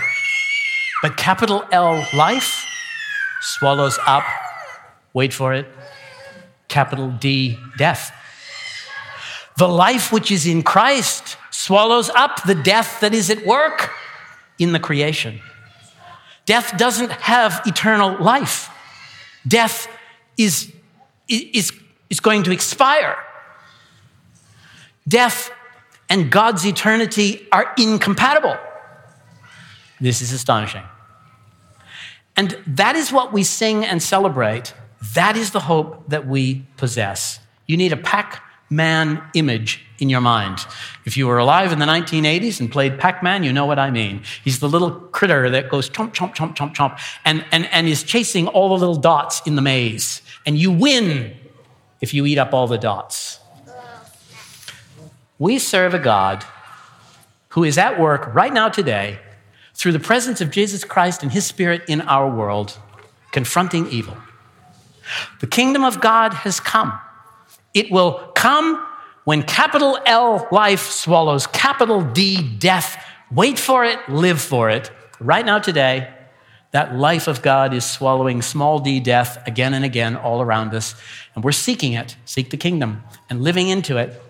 But 1.03 1.17
capital 1.17 1.65
L 1.73 2.07
life 2.15 2.65
swallows 3.41 3.99
up, 4.07 4.25
wait 5.13 5.33
for 5.33 5.53
it, 5.53 5.67
capital 6.69 7.11
D 7.11 7.59
death. 7.77 8.13
The 9.57 9.69
life 9.69 10.13
which 10.13 10.31
is 10.31 10.47
in 10.47 10.63
Christ 10.63 11.37
swallows 11.51 12.11
up 12.11 12.43
the 12.45 12.55
death 12.55 13.01
that 13.01 13.15
is 13.15 13.31
at 13.31 13.45
work 13.47 13.91
in 14.59 14.73
the 14.73 14.79
creation. 14.79 15.41
Death 16.47 16.79
doesn't 16.79 17.11
have 17.13 17.61
eternal 17.67 18.17
life. 18.23 18.71
Death 19.47 19.89
is, 20.37 20.73
is, 21.29 21.73
is 22.09 22.21
going 22.21 22.45
to 22.45 22.53
expire. 22.53 23.17
Death 25.07 25.51
and 26.09 26.31
God's 26.31 26.65
eternity 26.65 27.47
are 27.53 27.73
incompatible. 27.77 28.57
This 30.01 30.23
is 30.23 30.33
astonishing. 30.33 30.83
And 32.37 32.59
that 32.67 32.97
is 32.97 33.13
what 33.13 33.33
we 33.33 33.43
sing 33.43 33.85
and 33.85 34.03
celebrate. 34.03 34.75
That 35.15 35.37
is 35.37 35.51
the 35.51 35.61
hope 35.61 36.09
that 36.09 36.27
we 36.27 36.67
possess. 36.77 37.41
You 37.67 37.77
need 37.77 37.93
a 37.93 37.97
Pac 37.97 38.43
Man 38.69 39.23
image 39.35 39.85
in 39.99 40.09
your 40.09 40.21
mind. 40.21 40.67
If 41.05 41.17
you 41.17 41.27
were 41.27 41.39
alive 41.39 41.73
in 41.73 41.79
the 41.79 41.87
1980s 41.87 42.61
and 42.61 42.71
played 42.71 42.99
Pac 42.99 43.23
Man, 43.23 43.45
you 43.45 43.53
know 43.53 43.67
what 43.67 43.79
I 43.79 43.91
mean. 43.91 44.23
He's 44.45 44.59
the 44.59 44.69
little 44.69 44.91
critter 44.91 45.49
that 45.51 45.69
goes 45.69 45.89
chomp, 45.89 46.15
chomp, 46.15 46.35
chomp, 46.35 46.57
chomp, 46.57 46.75
chomp, 46.75 46.99
and, 47.25 47.45
and, 47.53 47.67
and 47.73 47.87
is 47.87 48.03
chasing 48.03 48.49
all 48.49 48.71
the 48.71 48.79
little 48.79 48.97
dots 48.97 49.41
in 49.47 49.57
the 49.57 49.63
maze. 49.63 50.23
And 50.45 50.59
you 50.59 50.71
win 50.71 51.35
if 52.01 52.13
you 52.13 52.27
eat 52.27 52.39
up 52.39 52.53
all 52.53 52.67
the 52.67 52.79
dots. 52.79 53.41
We 55.39 55.59
serve 55.59 55.95
a 55.95 55.99
God 55.99 56.45
who 57.51 57.65
is 57.65 57.79
at 57.79 58.01
work 58.01 58.35
right 58.35 58.53
now 58.53 58.69
today 58.69 59.19
through 59.75 59.93
the 59.93 60.01
presence 60.01 60.41
of 60.41 60.51
Jesus 60.51 60.85
Christ 60.85 61.23
and 61.23 61.31
his 61.31 61.47
Spirit 61.47 61.83
in 61.89 62.01
our 62.03 62.29
world, 62.29 62.79
confronting 63.33 63.87
evil. 63.89 64.17
The 65.41 65.47
kingdom 65.47 65.85
of 65.85 66.01
God 66.01 66.33
has 66.33 66.59
come. 66.61 66.99
It 67.77 67.91
will 67.91 68.33
come 68.35 68.83
when 69.25 69.43
capital 69.43 69.99
L 70.07 70.49
life 70.51 70.89
swallows 70.91 71.47
capital 71.47 72.01
D 72.01 72.43
death. 72.43 73.05
Wait 73.31 73.59
for 73.59 73.85
it, 73.85 73.99
live 74.09 74.41
for 74.41 74.71
it. 74.71 74.91
Right 75.21 75.45
now, 75.45 75.59
today, 75.59 76.11
that 76.71 76.95
life 76.95 77.29
of 77.29 77.43
God 77.43 77.75
is 77.75 77.85
swallowing 77.85 78.41
small 78.41 78.79
d 78.79 78.99
death 79.01 79.47
again 79.47 79.75
and 79.75 79.85
again 79.85 80.17
all 80.17 80.41
around 80.41 80.75
us. 80.75 80.95
And 81.35 81.45
we're 81.45 81.53
seeking 81.53 81.93
it, 81.93 82.17
seek 82.25 82.51
the 82.51 82.57
kingdom, 82.57 83.03
and 83.29 83.43
living 83.43 83.69
into 83.69 83.99
it 83.99 84.23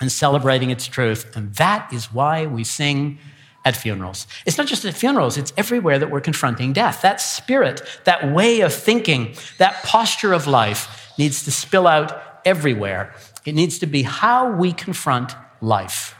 and 0.00 0.10
celebrating 0.10 0.70
its 0.70 0.86
truth. 0.88 1.36
And 1.36 1.54
that 1.54 1.92
is 1.92 2.12
why 2.12 2.46
we 2.46 2.64
sing 2.64 3.18
at 3.64 3.76
funerals. 3.76 4.26
It's 4.46 4.58
not 4.58 4.66
just 4.66 4.84
at 4.84 4.94
funerals, 4.94 5.36
it's 5.36 5.52
everywhere 5.56 5.98
that 5.98 6.10
we're 6.10 6.20
confronting 6.20 6.72
death. 6.72 7.02
That 7.02 7.20
spirit, 7.20 7.82
that 8.04 8.32
way 8.32 8.60
of 8.60 8.72
thinking, 8.72 9.34
that 9.58 9.82
posture 9.84 10.32
of 10.32 10.46
life 10.46 11.12
needs 11.18 11.44
to 11.44 11.50
spill 11.50 11.86
out 11.86 12.22
everywhere. 12.44 13.14
It 13.44 13.54
needs 13.54 13.78
to 13.78 13.86
be 13.86 14.02
how 14.02 14.50
we 14.50 14.72
confront 14.72 15.34
life. 15.60 16.14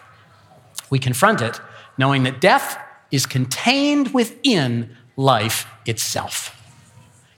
We 0.90 0.98
confront 0.98 1.40
it 1.42 1.60
knowing 1.96 2.22
that 2.22 2.40
death 2.40 2.78
is 3.10 3.26
contained 3.26 4.14
within 4.14 4.96
life 5.16 5.66
itself. 5.84 6.54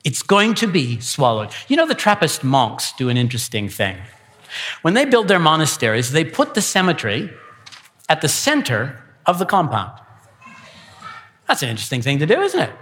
It's 0.05 0.23
going 0.23 0.55
to 0.55 0.67
be 0.67 1.01
swallowed. 1.01 1.51
You 1.69 1.77
know, 1.77 1.87
the 1.87 1.95
Trappist 1.95 2.45
monks 2.45 2.93
do 2.93 3.09
an 3.09 3.17
interesting 3.17 3.69
thing. 3.69 3.97
When 4.83 4.95
they 4.95 5.05
build 5.05 5.29
their 5.29 5.39
monasteries, 5.39 6.13
they 6.13 6.25
put 6.25 6.55
the 6.55 6.63
cemetery 6.63 7.31
at 8.09 8.21
the 8.21 8.29
center 8.29 9.03
of 9.27 9.39
the 9.39 9.47
compound. 9.47 9.93
That's 11.47 11.63
an 11.63 11.69
interesting 11.69 12.03
thing 12.03 12.19
to 12.19 12.27
do, 12.27 12.41
isn't 12.41 12.61
it? 12.61 12.73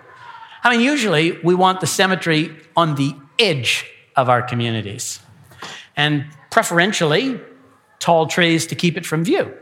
I 0.62 0.70
mean, 0.70 0.84
usually 0.84 1.32
we 1.42 1.54
want 1.54 1.80
the 1.80 1.86
cemetery 1.86 2.56
on 2.76 2.96
the 2.96 3.14
edge 3.38 3.86
of 4.16 4.28
our 4.28 4.42
communities, 4.42 5.20
and 5.98 6.24
preferentially 6.50 7.38
tall 7.98 8.26
trees 8.26 8.66
to 8.68 8.74
keep 8.74 8.96
it 8.96 9.04
from 9.04 9.24
view. 9.24 9.52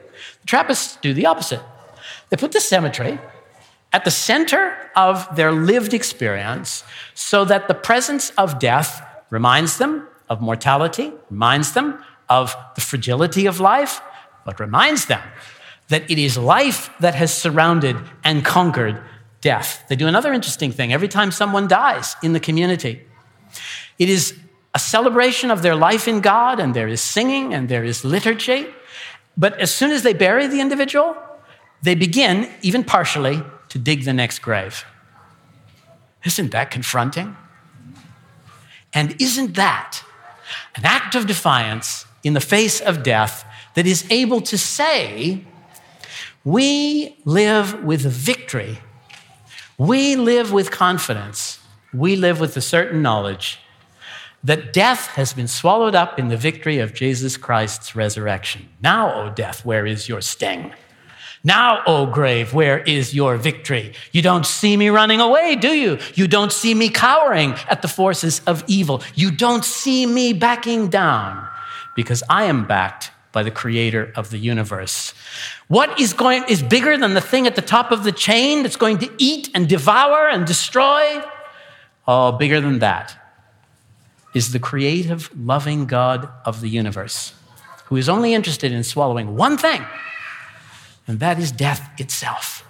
The 0.41 0.47
Trappists 0.47 0.97
do 1.03 1.13
the 1.13 1.27
opposite. 1.27 1.63
They 2.29 2.37
put 2.37 2.53
the 2.53 2.61
cemetery 2.61 3.19
at 3.93 4.05
the 4.05 4.11
center 4.11 4.77
of 4.95 5.35
their 5.35 5.51
lived 5.51 5.95
experience 5.95 6.85
so 7.15 7.45
that 7.47 7.67
the 7.67 7.75
presence 7.75 8.31
of 8.39 8.59
death 8.59 9.03
reminds 9.31 9.79
them 9.79 10.07
of 10.29 10.41
mortality, 10.41 11.13
reminds 11.31 11.73
them 11.73 12.03
of 12.29 12.55
the 12.75 12.81
fragility 12.81 13.47
of 13.47 13.59
life, 13.59 14.01
but 14.45 14.61
reminds 14.61 15.07
them 15.07 15.23
that 15.89 16.09
it 16.11 16.19
is 16.19 16.37
life 16.37 16.91
that 17.01 17.15
has 17.15 17.33
surrounded 17.33 17.97
and 18.25 18.45
conquered 18.45 19.01
death. 19.41 19.85
They 19.89 19.97
do 19.97 20.09
another 20.09 20.33
interesting 20.33 20.73
thing 20.73 20.93
every 20.93 21.09
time 21.09 21.31
someone 21.31 21.69
dies 21.69 22.17
in 22.23 22.33
the 22.33 22.41
community. 22.41 23.07
It 23.99 24.09
is 24.09 24.37
a 24.77 24.79
celebration 24.79 25.51
of 25.51 25.63
their 25.63 25.75
life 25.75 26.07
in 26.07 26.21
God, 26.21 26.61
and 26.61 26.77
there 26.77 26.87
is 26.87 27.01
singing 27.01 27.55
and 27.55 27.67
there 27.67 27.83
is 27.83 28.05
liturgy. 28.05 28.67
But 29.35 29.59
as 29.59 29.75
soon 29.75 29.91
as 29.91 30.03
they 30.03 30.13
bury 30.13 30.47
the 30.49 30.61
individual, 30.61 31.17
they 31.81 31.95
begin, 31.95 32.51
even 32.61 32.85
partially, 32.85 33.43
to 33.71 33.79
dig 33.79 34.05
the 34.05 34.13
next 34.13 34.41
grave. 34.41 34.85
Isn't 36.27 36.51
that 36.51 36.71
confronting? 36.71 37.35
And 38.93 39.19
isn't 39.19 39.55
that 39.55 40.03
an 40.75 40.85
act 40.85 41.15
of 41.15 41.27
defiance 41.27 42.05
in 42.23 42.35
the 42.35 42.47
face 42.55 42.79
of 42.79 43.03
death 43.03 43.47
that 43.77 43.87
is 43.87 44.05
able 44.11 44.43
to 44.43 44.59
say, 44.59 45.43
We 46.45 47.17
live 47.25 47.83
with 47.83 48.03
victory. 48.03 48.81
We 49.79 50.17
live 50.17 50.53
with 50.53 50.71
confidence. 50.71 51.61
We 51.95 52.15
live 52.15 52.41
with 52.41 52.53
the 52.53 52.61
certain 52.61 53.01
knowledge 53.01 53.59
that 54.45 54.73
death 54.73 55.09
has 55.09 55.33
been 55.33 55.49
swallowed 55.49 55.95
up 55.95 56.19
in 56.19 56.29
the 56.29 56.37
victory 56.37 56.79
of 56.79 56.95
Jesus 56.95 57.37
Christ's 57.37 57.97
resurrection. 57.97 58.69
Now, 58.81 59.13
O 59.15 59.31
death, 59.31 59.65
where 59.65 59.87
is 59.87 60.09
your 60.09 60.21
sting? 60.21 60.73
Now, 61.43 61.83
O 61.87 62.07
grave, 62.07 62.55
where 62.55 62.79
is 62.79 63.15
your 63.15 63.37
victory? 63.37 63.93
You 64.13 64.23
don't 64.23 64.47
see 64.47 64.77
me 64.77 64.89
running 64.89 65.21
away, 65.21 65.55
do 65.57 65.69
you? 65.69 65.99
You 66.15 66.27
don't 66.27 66.53
see 66.53 66.75
me 66.75 66.89
cowering 66.89 67.55
at 67.69 67.83
the 67.83 67.89
forces 67.89 68.41
of 68.47 68.65
evil. 68.67 69.03
You 69.15 69.31
don't 69.31 69.65
see 69.65 70.07
me 70.07 70.33
backing 70.33 70.89
down 70.89 71.47
because 71.95 72.23
I 72.29 72.45
am 72.45 72.67
backed 72.67 73.13
by 73.33 73.43
the 73.43 73.51
creator 73.51 74.13
of 74.17 74.31
the 74.31 74.39
universe. 74.39 75.13
What 75.69 76.01
is 76.01 76.13
going 76.15 76.45
is 76.49 76.63
bigger 76.63 76.97
than 76.97 77.15
the 77.15 77.21
thing 77.21 77.47
at 77.47 77.55
the 77.55 77.63
top 77.63 77.93
of 77.93 78.03
the 78.03 78.13
chain 78.13 78.63
that's 78.63 78.77
going 78.77 78.99
to 78.99 79.11
eat 79.19 79.51
and 79.55 79.69
devour 79.69 80.29
and 80.29 80.47
destroy? 80.47 81.23
Oh, 82.09 82.33
bigger 82.33 82.61
than 82.61 82.79
that 82.79 83.26
is 84.37 84.53
the 84.53 84.59
creative, 84.59 85.31
loving 85.35 85.87
God 85.87 86.29
of 86.45 86.61
the 86.61 86.69
universe, 86.69 87.33
who 87.87 87.97
is 87.97 88.07
only 88.07 88.35
interested 88.35 88.71
in 88.71 88.85
swallowing 88.85 89.35
one 89.35 89.57
thing, 89.57 89.83
and 91.07 91.21
that 91.21 91.39
is 91.39 91.51
death 91.51 91.89
itself. 91.97 92.63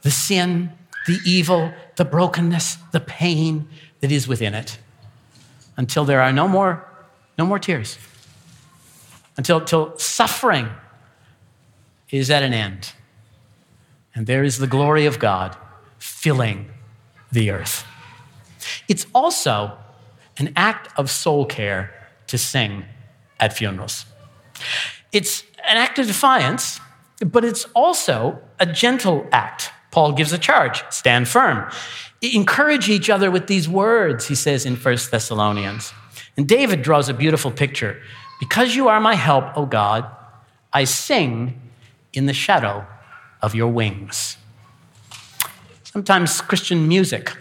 The 0.00 0.10
sin, 0.10 0.72
the 1.06 1.18
evil, 1.26 1.70
the 1.96 2.06
brokenness, 2.06 2.78
the 2.92 3.00
pain 3.00 3.68
that 4.00 4.10
is 4.10 4.26
within 4.26 4.54
it, 4.54 4.78
until 5.76 6.06
there 6.06 6.22
are 6.22 6.32
no 6.32 6.48
more, 6.48 6.88
no 7.36 7.44
more 7.44 7.58
tears, 7.58 7.98
until, 9.36 9.58
until 9.58 9.98
suffering 9.98 10.70
is 12.10 12.30
at 12.30 12.42
an 12.42 12.54
end. 12.54 12.94
And 14.14 14.26
there 14.26 14.44
is 14.44 14.56
the 14.56 14.66
glory 14.66 15.04
of 15.04 15.18
God 15.18 15.54
filling 15.98 16.70
the 17.30 17.50
earth. 17.50 17.84
It's 18.88 19.06
also 19.14 19.76
an 20.40 20.52
act 20.56 20.88
of 20.98 21.10
soul 21.10 21.44
care 21.46 21.94
to 22.26 22.38
sing 22.38 22.84
at 23.38 23.52
funerals. 23.52 24.06
It's 25.12 25.42
an 25.68 25.76
act 25.76 25.98
of 25.98 26.06
defiance, 26.06 26.80
but 27.24 27.44
it's 27.44 27.64
also 27.74 28.40
a 28.58 28.66
gentle 28.66 29.26
act. 29.32 29.70
Paul 29.90 30.12
gives 30.12 30.32
a 30.32 30.38
charge 30.38 30.84
stand 30.90 31.28
firm. 31.28 31.70
Encourage 32.22 32.88
each 32.88 33.08
other 33.10 33.30
with 33.30 33.46
these 33.46 33.68
words, 33.68 34.28
he 34.28 34.34
says 34.34 34.66
in 34.66 34.76
1 34.76 34.96
Thessalonians. 35.10 35.92
And 36.36 36.46
David 36.46 36.82
draws 36.82 37.08
a 37.08 37.14
beautiful 37.14 37.50
picture. 37.50 38.00
Because 38.38 38.74
you 38.76 38.88
are 38.88 39.00
my 39.00 39.14
help, 39.14 39.56
O 39.56 39.66
God, 39.66 40.06
I 40.72 40.84
sing 40.84 41.60
in 42.12 42.26
the 42.26 42.32
shadow 42.32 42.86
of 43.42 43.54
your 43.54 43.68
wings. 43.68 44.36
Sometimes 45.82 46.40
Christian 46.40 46.86
music 46.88 47.36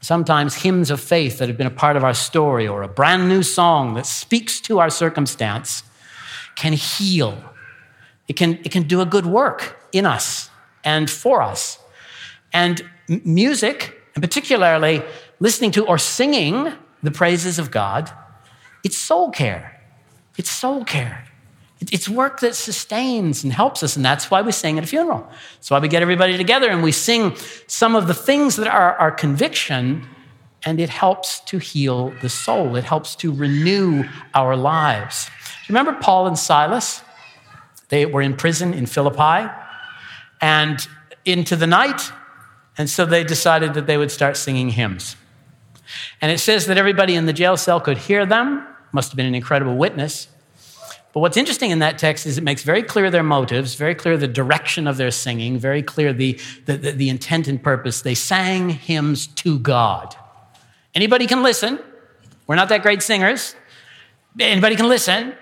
sometimes 0.00 0.54
hymns 0.54 0.90
of 0.90 1.00
faith 1.00 1.38
that 1.38 1.48
have 1.48 1.58
been 1.58 1.66
a 1.66 1.70
part 1.70 1.96
of 1.96 2.04
our 2.04 2.14
story 2.14 2.68
or 2.68 2.82
a 2.82 2.88
brand 2.88 3.28
new 3.28 3.42
song 3.42 3.94
that 3.94 4.06
speaks 4.06 4.60
to 4.62 4.78
our 4.78 4.90
circumstance 4.90 5.82
can 6.54 6.72
heal. 6.72 7.36
It 8.28 8.34
can, 8.34 8.54
it 8.64 8.70
can 8.70 8.84
do 8.84 9.00
a 9.00 9.06
good 9.06 9.26
work 9.26 9.78
in 9.92 10.06
us 10.06 10.50
and 10.84 11.10
for 11.10 11.42
us. 11.42 11.78
And 12.52 12.82
music, 13.08 14.00
and 14.14 14.22
particularly 14.22 15.02
listening 15.40 15.70
to 15.72 15.86
or 15.86 15.98
singing 15.98 16.72
the 17.02 17.10
praises 17.10 17.58
of 17.58 17.70
God, 17.70 18.10
it's 18.84 18.96
soul 18.96 19.30
care. 19.30 19.80
It's 20.36 20.50
soul 20.50 20.84
care. 20.84 21.24
It's 21.80 22.08
work 22.08 22.40
that 22.40 22.56
sustains 22.56 23.44
and 23.44 23.52
helps 23.52 23.82
us, 23.82 23.94
and 23.94 24.04
that's 24.04 24.30
why 24.30 24.42
we 24.42 24.50
sing 24.50 24.78
at 24.78 24.84
a 24.84 24.86
funeral. 24.86 25.24
That's 25.54 25.70
why 25.70 25.78
we 25.78 25.86
get 25.86 26.02
everybody 26.02 26.36
together 26.36 26.68
and 26.68 26.82
we 26.82 26.90
sing 26.90 27.36
some 27.68 27.94
of 27.94 28.08
the 28.08 28.14
things 28.14 28.56
that 28.56 28.66
are 28.66 28.94
our 28.96 29.12
conviction, 29.12 30.06
and 30.64 30.80
it 30.80 30.88
helps 30.88 31.38
to 31.40 31.58
heal 31.58 32.12
the 32.20 32.28
soul. 32.28 32.74
It 32.74 32.82
helps 32.82 33.14
to 33.16 33.32
renew 33.32 34.04
our 34.34 34.56
lives. 34.56 35.30
Remember 35.68 35.92
Paul 35.92 36.26
and 36.26 36.38
Silas? 36.38 37.02
They 37.90 38.06
were 38.06 38.22
in 38.22 38.36
prison 38.36 38.74
in 38.74 38.86
Philippi 38.86 39.48
and 40.40 40.86
into 41.24 41.54
the 41.54 41.66
night, 41.66 42.12
and 42.76 42.90
so 42.90 43.06
they 43.06 43.22
decided 43.22 43.74
that 43.74 43.86
they 43.86 43.96
would 43.96 44.10
start 44.10 44.36
singing 44.36 44.70
hymns. 44.70 45.14
And 46.20 46.32
it 46.32 46.38
says 46.38 46.66
that 46.66 46.76
everybody 46.76 47.14
in 47.14 47.26
the 47.26 47.32
jail 47.32 47.56
cell 47.56 47.80
could 47.80 47.98
hear 47.98 48.26
them, 48.26 48.66
must 48.92 49.10
have 49.10 49.16
been 49.16 49.26
an 49.26 49.34
incredible 49.34 49.76
witness. 49.76 50.28
But 51.12 51.20
what's 51.20 51.36
interesting 51.36 51.70
in 51.70 51.78
that 51.78 51.98
text 51.98 52.26
is 52.26 52.38
it 52.38 52.44
makes 52.44 52.62
very 52.62 52.82
clear 52.82 53.10
their 53.10 53.22
motives, 53.22 53.74
very 53.74 53.94
clear 53.94 54.16
the 54.16 54.28
direction 54.28 54.86
of 54.86 54.98
their 54.98 55.10
singing, 55.10 55.58
very 55.58 55.82
clear 55.82 56.12
the, 56.12 56.38
the, 56.66 56.76
the, 56.76 56.92
the 56.92 57.08
intent 57.08 57.48
and 57.48 57.62
purpose. 57.62 58.02
They 58.02 58.14
sang 58.14 58.70
hymns 58.70 59.26
to 59.26 59.58
God. 59.58 60.14
Anybody 60.94 61.26
can 61.26 61.42
listen. 61.42 61.78
We're 62.46 62.56
not 62.56 62.68
that 62.68 62.82
great 62.82 63.02
singers. 63.02 63.54
Anybody 64.38 64.76
can 64.76 64.88
listen. 64.88 65.34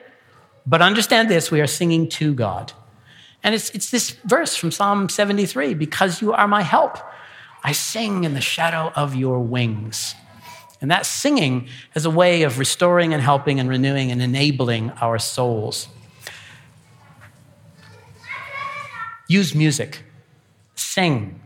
But 0.67 0.83
understand 0.83 1.31
this 1.31 1.51
we 1.51 1.61
are 1.61 1.67
singing 1.67 2.09
to 2.11 2.35
God. 2.35 2.73
And 3.43 3.55
it's, 3.55 3.71
it's 3.71 3.91
this 3.91 4.11
verse 4.25 4.57
from 4.57 4.71
Psalm 4.73 5.09
73 5.09 5.75
because 5.75 6.21
you 6.21 6.33
are 6.33 6.49
my 6.49 6.63
help. 6.63 6.99
I 7.63 7.73
sing 7.73 8.25
in 8.25 8.35
the 8.35 8.41
shadow 8.41 8.93
of 8.97 9.15
your 9.15 9.41
wings. 9.41 10.15
And 10.81 10.91
that 10.91 11.07
singing 11.07 11.69
is 11.95 12.05
a 12.05 12.11
way 12.11 12.43
of 12.43 12.59
restoring 12.59 13.15
and 13.15 13.23
helping 13.23 13.59
and 13.59 13.69
renewing 13.69 14.11
and 14.11 14.21
enabling 14.21 14.91
our 15.01 15.19
souls. 15.19 15.89
Use 19.29 19.55
music, 19.55 20.03
sing, 20.75 21.41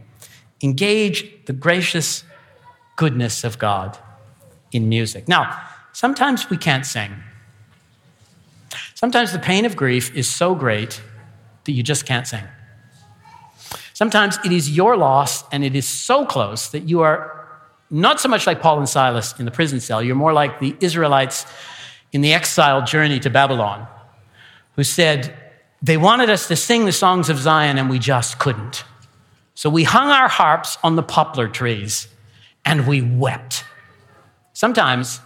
engage 0.62 1.44
the 1.46 1.52
gracious 1.52 2.24
goodness 2.96 3.44
of 3.44 3.58
God 3.58 3.96
in 4.72 4.88
music. 4.88 5.28
Now, 5.28 5.58
sometimes 5.92 6.50
we 6.50 6.56
can't 6.56 6.84
sing. 6.84 7.10
Sometimes 8.94 9.32
the 9.32 9.38
pain 9.38 9.64
of 9.64 9.76
grief 9.76 10.14
is 10.14 10.28
so 10.28 10.54
great 10.54 11.00
that 11.64 11.72
you 11.72 11.82
just 11.82 12.04
can't 12.04 12.26
sing. 12.26 12.44
Sometimes 13.94 14.38
it 14.44 14.52
is 14.52 14.74
your 14.74 14.96
loss 14.96 15.44
and 15.52 15.64
it 15.64 15.74
is 15.74 15.86
so 15.86 16.26
close 16.26 16.68
that 16.68 16.88
you 16.88 17.00
are 17.00 17.39
not 17.90 18.20
so 18.20 18.28
much 18.28 18.46
like 18.46 18.60
Paul 18.60 18.78
and 18.78 18.88
Silas 18.88 19.38
in 19.38 19.44
the 19.44 19.50
prison 19.50 19.80
cell, 19.80 20.02
you're 20.02 20.14
more 20.14 20.32
like 20.32 20.60
the 20.60 20.76
Israelites 20.80 21.44
in 22.12 22.20
the 22.20 22.32
exile 22.32 22.84
journey 22.84 23.18
to 23.20 23.30
Babylon, 23.30 23.86
who 24.76 24.84
said, 24.84 25.34
They 25.82 25.96
wanted 25.96 26.30
us 26.30 26.48
to 26.48 26.56
sing 26.56 26.84
the 26.84 26.92
songs 26.92 27.28
of 27.28 27.38
Zion 27.38 27.78
and 27.78 27.90
we 27.90 27.98
just 27.98 28.38
couldn't. 28.38 28.84
So 29.54 29.68
we 29.68 29.84
hung 29.84 30.08
our 30.08 30.28
harps 30.28 30.78
on 30.82 30.96
the 30.96 31.02
poplar 31.02 31.48
trees 31.48 32.08
and 32.64 32.86
we 32.86 33.02
wept. 33.02 33.64
Sometimes 34.52 35.20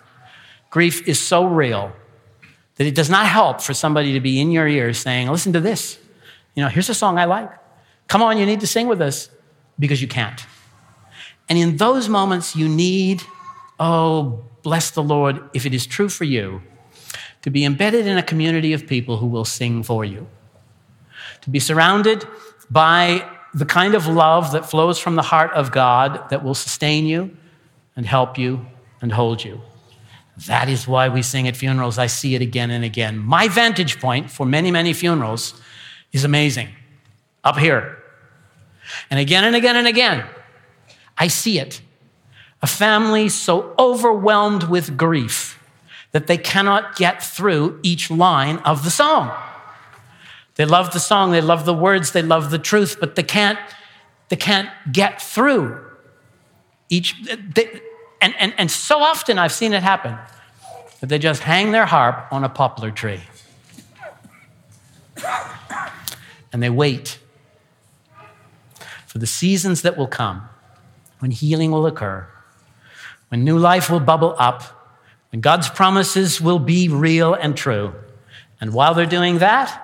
grief 0.70 1.06
is 1.06 1.20
so 1.20 1.46
real 1.46 1.92
that 2.76 2.86
it 2.86 2.94
does 2.94 3.10
not 3.10 3.26
help 3.26 3.60
for 3.60 3.74
somebody 3.74 4.14
to 4.14 4.20
be 4.20 4.40
in 4.40 4.50
your 4.50 4.66
ear 4.66 4.92
saying, 4.92 5.28
Listen 5.28 5.52
to 5.52 5.60
this. 5.60 5.98
You 6.54 6.62
know, 6.62 6.68
here's 6.68 6.88
a 6.88 6.94
song 6.94 7.18
I 7.18 7.24
like. 7.26 7.50
Come 8.08 8.22
on, 8.22 8.38
you 8.38 8.46
need 8.46 8.60
to 8.60 8.66
sing 8.66 8.86
with 8.86 9.00
us 9.00 9.28
because 9.78 10.00
you 10.00 10.08
can't. 10.08 10.44
And 11.48 11.58
in 11.58 11.76
those 11.76 12.08
moments, 12.08 12.56
you 12.56 12.68
need, 12.68 13.22
oh, 13.78 14.44
bless 14.62 14.90
the 14.90 15.02
Lord, 15.02 15.42
if 15.52 15.66
it 15.66 15.74
is 15.74 15.86
true 15.86 16.08
for 16.08 16.24
you, 16.24 16.62
to 17.42 17.50
be 17.50 17.64
embedded 17.64 18.06
in 18.06 18.16
a 18.16 18.22
community 18.22 18.72
of 18.72 18.86
people 18.86 19.18
who 19.18 19.26
will 19.26 19.44
sing 19.44 19.82
for 19.82 20.04
you, 20.04 20.26
to 21.42 21.50
be 21.50 21.60
surrounded 21.60 22.26
by 22.70 23.28
the 23.52 23.66
kind 23.66 23.94
of 23.94 24.06
love 24.06 24.52
that 24.52 24.68
flows 24.68 24.98
from 24.98 25.14
the 25.14 25.22
heart 25.22 25.52
of 25.52 25.70
God 25.70 26.28
that 26.30 26.42
will 26.42 26.54
sustain 26.54 27.06
you 27.06 27.36
and 27.94 28.06
help 28.06 28.38
you 28.38 28.66
and 29.00 29.12
hold 29.12 29.44
you. 29.44 29.60
That 30.46 30.68
is 30.68 30.88
why 30.88 31.08
we 31.08 31.22
sing 31.22 31.46
at 31.46 31.56
funerals. 31.56 31.98
I 31.98 32.08
see 32.08 32.34
it 32.34 32.42
again 32.42 32.70
and 32.70 32.84
again. 32.84 33.18
My 33.18 33.46
vantage 33.46 34.00
point 34.00 34.30
for 34.30 34.44
many, 34.44 34.70
many 34.70 34.92
funerals 34.92 35.60
is 36.12 36.24
amazing. 36.24 36.68
Up 37.44 37.58
here. 37.58 37.98
And 39.10 39.20
again 39.20 39.44
and 39.44 39.54
again 39.54 39.76
and 39.76 39.86
again, 39.86 40.24
I 41.16 41.28
see 41.28 41.58
it. 41.58 41.80
A 42.62 42.66
family 42.66 43.28
so 43.28 43.74
overwhelmed 43.78 44.64
with 44.64 44.96
grief 44.96 45.60
that 46.12 46.26
they 46.26 46.38
cannot 46.38 46.96
get 46.96 47.22
through 47.22 47.80
each 47.82 48.10
line 48.10 48.58
of 48.58 48.84
the 48.84 48.90
song. 48.90 49.32
They 50.54 50.64
love 50.64 50.92
the 50.92 51.00
song, 51.00 51.32
they 51.32 51.40
love 51.40 51.64
the 51.64 51.74
words, 51.74 52.12
they 52.12 52.22
love 52.22 52.50
the 52.50 52.58
truth, 52.58 52.98
but 53.00 53.16
they 53.16 53.22
can't, 53.24 53.58
they 54.28 54.36
can't 54.36 54.70
get 54.92 55.20
through 55.20 55.84
each. 56.88 57.16
They, 57.26 57.80
and, 58.20 58.34
and, 58.38 58.54
and 58.56 58.70
so 58.70 59.00
often 59.00 59.38
I've 59.38 59.52
seen 59.52 59.72
it 59.72 59.82
happen 59.82 60.16
that 61.00 61.08
they 61.08 61.18
just 61.18 61.42
hang 61.42 61.72
their 61.72 61.86
harp 61.86 62.28
on 62.32 62.44
a 62.44 62.48
poplar 62.48 62.90
tree 62.90 63.20
and 66.52 66.62
they 66.62 66.70
wait 66.70 67.18
for 69.06 69.18
the 69.18 69.26
seasons 69.26 69.82
that 69.82 69.96
will 69.96 70.06
come 70.06 70.48
when 71.24 71.30
healing 71.30 71.70
will 71.70 71.86
occur, 71.86 72.28
when 73.30 73.44
new 73.44 73.58
life 73.58 73.88
will 73.88 73.98
bubble 73.98 74.34
up, 74.38 74.62
when 75.32 75.40
God's 75.40 75.70
promises 75.70 76.38
will 76.38 76.58
be 76.58 76.86
real 76.90 77.32
and 77.32 77.56
true. 77.56 77.94
And 78.60 78.74
while 78.74 78.92
they're 78.92 79.06
doing 79.06 79.38
that, 79.38 79.80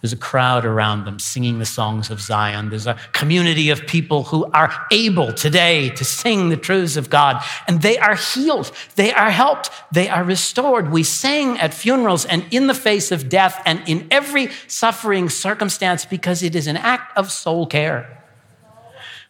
There's 0.00 0.12
a 0.14 0.16
crowd 0.16 0.64
around 0.64 1.04
them 1.04 1.18
singing 1.18 1.58
the 1.58 1.66
songs 1.66 2.10
of 2.10 2.20
Zion. 2.20 2.70
There's 2.70 2.86
a 2.86 2.94
community 3.12 3.68
of 3.68 3.86
people 3.86 4.24
who 4.24 4.46
are 4.52 4.86
able 4.90 5.32
today 5.32 5.90
to 5.90 6.04
sing 6.04 6.48
the 6.48 6.56
truths 6.56 6.96
of 6.96 7.10
God, 7.10 7.42
and 7.68 7.82
they 7.82 7.98
are 7.98 8.14
healed. 8.14 8.72
They 8.96 9.12
are 9.12 9.30
helped. 9.30 9.70
They 9.92 10.08
are 10.08 10.24
restored. 10.24 10.90
We 10.90 11.02
sing 11.02 11.58
at 11.58 11.74
funerals 11.74 12.24
and 12.24 12.46
in 12.50 12.66
the 12.66 12.74
face 12.74 13.12
of 13.12 13.28
death 13.28 13.60
and 13.66 13.82
in 13.86 14.08
every 14.10 14.48
suffering 14.66 15.28
circumstance 15.28 16.06
because 16.06 16.42
it 16.42 16.56
is 16.56 16.66
an 16.66 16.78
act 16.78 17.16
of 17.16 17.30
soul 17.30 17.66
care. 17.66 18.19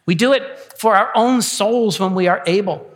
We 0.05 0.15
do 0.15 0.33
it 0.33 0.59
for 0.77 0.95
our 0.95 1.11
own 1.15 1.41
souls 1.41 1.99
when 1.99 2.15
we 2.15 2.27
are 2.27 2.43
able. 2.45 2.89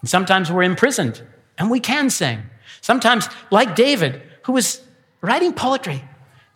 And 0.00 0.10
sometimes 0.10 0.50
we're 0.50 0.62
imprisoned 0.62 1.22
and 1.58 1.70
we 1.70 1.80
can 1.80 2.10
sing. 2.10 2.42
Sometimes, 2.80 3.28
like 3.50 3.74
David, 3.74 4.22
who 4.44 4.52
was 4.52 4.82
writing 5.20 5.52
poetry 5.52 6.02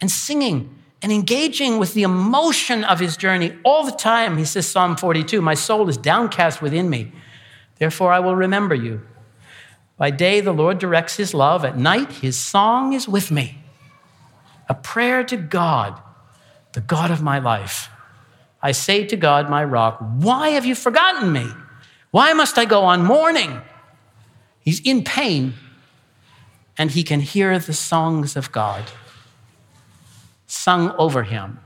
and 0.01 0.11
singing 0.11 0.75
and 1.03 1.13
engaging 1.13 1.79
with 1.79 1.95
the 1.95 2.03
emotion 2.03 2.85
of 2.85 2.99
his 2.99 3.17
journey 3.17 3.57
all 3.65 3.85
the 3.85 3.93
time. 3.93 4.39
He 4.39 4.45
says, 4.45 4.67
Psalm 4.67 4.97
42, 4.97 5.41
My 5.41 5.55
soul 5.55 5.89
is 5.89 5.97
downcast 5.97 6.61
within 6.61 6.91
me. 6.91 7.13
Therefore, 7.79 8.13
I 8.13 8.21
will 8.21 8.35
remember 8.35 8.75
you. 8.75 9.03
By 9.97 10.11
day, 10.11 10.41
the 10.41 10.53
Lord 10.53 10.79
directs 10.79 11.17
his 11.17 11.33
love. 11.33 11.65
At 11.65 11.79
night, 11.79 12.13
his 12.13 12.37
song 12.37 12.93
is 12.93 13.09
with 13.09 13.31
me. 13.31 13.59
A 14.69 14.75
prayer 14.75 15.23
to 15.25 15.37
God, 15.37 16.01
the 16.73 16.81
God 16.81 17.11
of 17.11 17.23
my 17.23 17.39
life. 17.39 17.89
I 18.67 18.73
say 18.73 19.07
to 19.07 19.17
God, 19.17 19.49
my 19.49 19.63
rock, 19.63 19.97
why 20.01 20.49
have 20.49 20.67
you 20.67 20.75
forgotten 20.75 21.33
me? 21.33 21.47
Why 22.11 22.33
must 22.33 22.59
I 22.59 22.65
go 22.65 22.83
on 22.83 23.05
mourning? 23.05 23.63
He's 24.59 24.81
in 24.81 25.05
pain, 25.05 25.55
and 26.77 26.91
he 26.91 27.05
can 27.05 27.21
hear 27.21 27.61
the 27.61 27.73
songs 27.73 28.35
of 28.35 28.51
God 28.51 28.83
sung 30.49 30.91
over 30.99 31.23
him, 31.23 31.61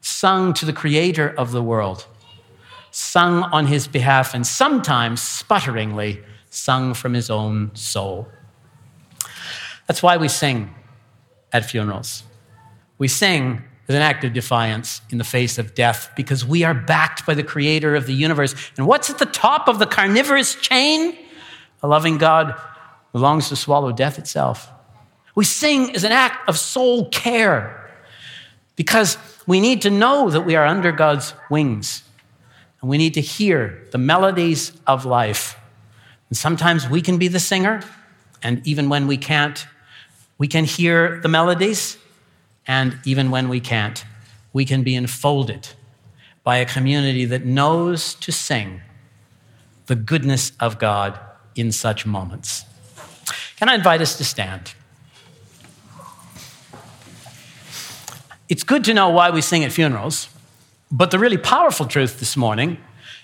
sung 0.00 0.52
to 0.54 0.66
the 0.66 0.72
creator 0.72 1.28
of 1.38 1.52
the 1.52 1.62
world, 1.62 2.06
sung 2.90 3.44
on 3.44 3.66
his 3.66 3.86
behalf, 3.86 4.34
and 4.34 4.44
sometimes 4.44 5.22
sputteringly 5.22 6.20
sung 6.50 6.94
from 6.94 7.14
his 7.14 7.30
own 7.30 7.70
soul. 7.76 8.26
That's 9.86 10.02
why 10.02 10.16
we 10.16 10.26
sing 10.26 10.74
at 11.52 11.64
funerals. 11.64 12.24
We 12.98 13.06
sing 13.06 13.62
as 13.88 13.94
an 13.94 14.02
act 14.02 14.24
of 14.24 14.32
defiance 14.32 15.00
in 15.10 15.18
the 15.18 15.24
face 15.24 15.58
of 15.58 15.74
death 15.74 16.10
because 16.16 16.44
we 16.44 16.64
are 16.64 16.74
backed 16.74 17.24
by 17.24 17.34
the 17.34 17.42
creator 17.42 17.94
of 17.94 18.06
the 18.06 18.14
universe. 18.14 18.54
And 18.76 18.86
what's 18.86 19.10
at 19.10 19.18
the 19.18 19.26
top 19.26 19.68
of 19.68 19.78
the 19.78 19.86
carnivorous 19.86 20.54
chain? 20.56 21.16
A 21.82 21.88
loving 21.88 22.18
God 22.18 22.58
who 23.12 23.18
longs 23.18 23.48
to 23.50 23.56
swallow 23.56 23.92
death 23.92 24.18
itself. 24.18 24.70
We 25.34 25.44
sing 25.44 25.94
as 25.94 26.04
an 26.04 26.12
act 26.12 26.48
of 26.48 26.58
soul 26.58 27.08
care 27.10 27.90
because 28.74 29.18
we 29.46 29.60
need 29.60 29.82
to 29.82 29.90
know 29.90 30.30
that 30.30 30.42
we 30.42 30.56
are 30.56 30.66
under 30.66 30.90
God's 30.92 31.34
wings 31.50 32.02
and 32.80 32.90
we 32.90 32.98
need 32.98 33.14
to 33.14 33.20
hear 33.20 33.86
the 33.92 33.98
melodies 33.98 34.72
of 34.86 35.04
life. 35.04 35.58
And 36.28 36.36
sometimes 36.36 36.88
we 36.88 37.00
can 37.00 37.18
be 37.18 37.28
the 37.28 37.38
singer, 37.38 37.82
and 38.42 38.66
even 38.66 38.88
when 38.88 39.06
we 39.06 39.16
can't, 39.16 39.66
we 40.38 40.48
can 40.48 40.64
hear 40.64 41.20
the 41.20 41.28
melodies, 41.28 41.98
and 42.66 42.98
even 43.04 43.30
when 43.30 43.48
we 43.48 43.60
can't, 43.60 44.04
we 44.52 44.64
can 44.64 44.82
be 44.82 44.94
enfolded 44.94 45.68
by 46.42 46.56
a 46.56 46.64
community 46.64 47.24
that 47.24 47.44
knows 47.44 48.14
to 48.14 48.32
sing 48.32 48.80
the 49.86 49.94
goodness 49.94 50.52
of 50.60 50.78
God 50.78 51.18
in 51.54 51.72
such 51.72 52.06
moments. 52.06 52.64
Can 53.56 53.68
I 53.68 53.74
invite 53.74 54.00
us 54.00 54.16
to 54.18 54.24
stand? 54.24 54.74
It's 58.48 58.62
good 58.62 58.84
to 58.84 58.94
know 58.94 59.08
why 59.08 59.30
we 59.30 59.40
sing 59.40 59.64
at 59.64 59.72
funerals, 59.72 60.28
but 60.90 61.10
the 61.10 61.18
really 61.18 61.38
powerful 61.38 61.86
truth 61.86 62.20
this 62.20 62.36
morning 62.36 62.78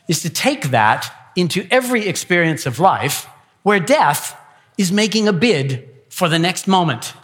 is 0.09 0.21
to 0.23 0.31
take 0.31 0.71
that 0.71 1.31
into 1.37 1.67
every 1.71 2.09
experience 2.09 2.67
of 2.67 2.81
life 2.81 3.29
where 3.63 3.79
death 3.79 4.37
is 4.77 4.91
making 4.91 5.29
a 5.29 5.33
bid 5.33 5.89
for 6.09 6.29
the 6.29 6.39
next 6.39 6.67
moment, 6.67 7.15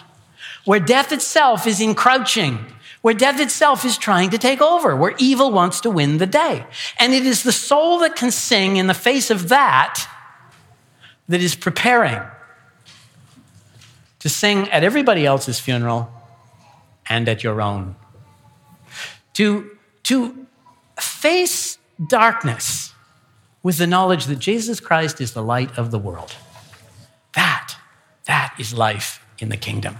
where 0.68 0.78
death 0.78 1.12
itself 1.12 1.66
is 1.66 1.80
encroaching, 1.80 2.58
where 3.00 3.14
death 3.14 3.40
itself 3.40 3.86
is 3.86 3.96
trying 3.96 4.28
to 4.28 4.36
take 4.36 4.60
over, 4.60 4.94
where 4.94 5.14
evil 5.16 5.50
wants 5.50 5.80
to 5.80 5.88
win 5.88 6.18
the 6.18 6.26
day. 6.26 6.62
And 6.98 7.14
it 7.14 7.24
is 7.24 7.42
the 7.42 7.52
soul 7.52 8.00
that 8.00 8.16
can 8.16 8.30
sing 8.30 8.76
in 8.76 8.86
the 8.86 8.92
face 8.92 9.30
of 9.30 9.48
that 9.48 10.06
that 11.26 11.40
is 11.40 11.54
preparing 11.54 12.20
to 14.18 14.28
sing 14.28 14.68
at 14.68 14.84
everybody 14.84 15.24
else's 15.24 15.58
funeral 15.58 16.12
and 17.08 17.30
at 17.30 17.42
your 17.42 17.62
own. 17.62 17.96
To, 19.36 19.70
to 20.02 20.46
face 21.00 21.78
darkness 22.10 22.92
with 23.62 23.78
the 23.78 23.86
knowledge 23.86 24.26
that 24.26 24.38
Jesus 24.38 24.80
Christ 24.80 25.18
is 25.18 25.32
the 25.32 25.42
light 25.42 25.78
of 25.78 25.92
the 25.92 25.98
world. 25.98 26.34
That, 27.32 27.74
that 28.26 28.54
is 28.58 28.74
life 28.74 29.24
in 29.38 29.48
the 29.48 29.56
kingdom. 29.56 29.96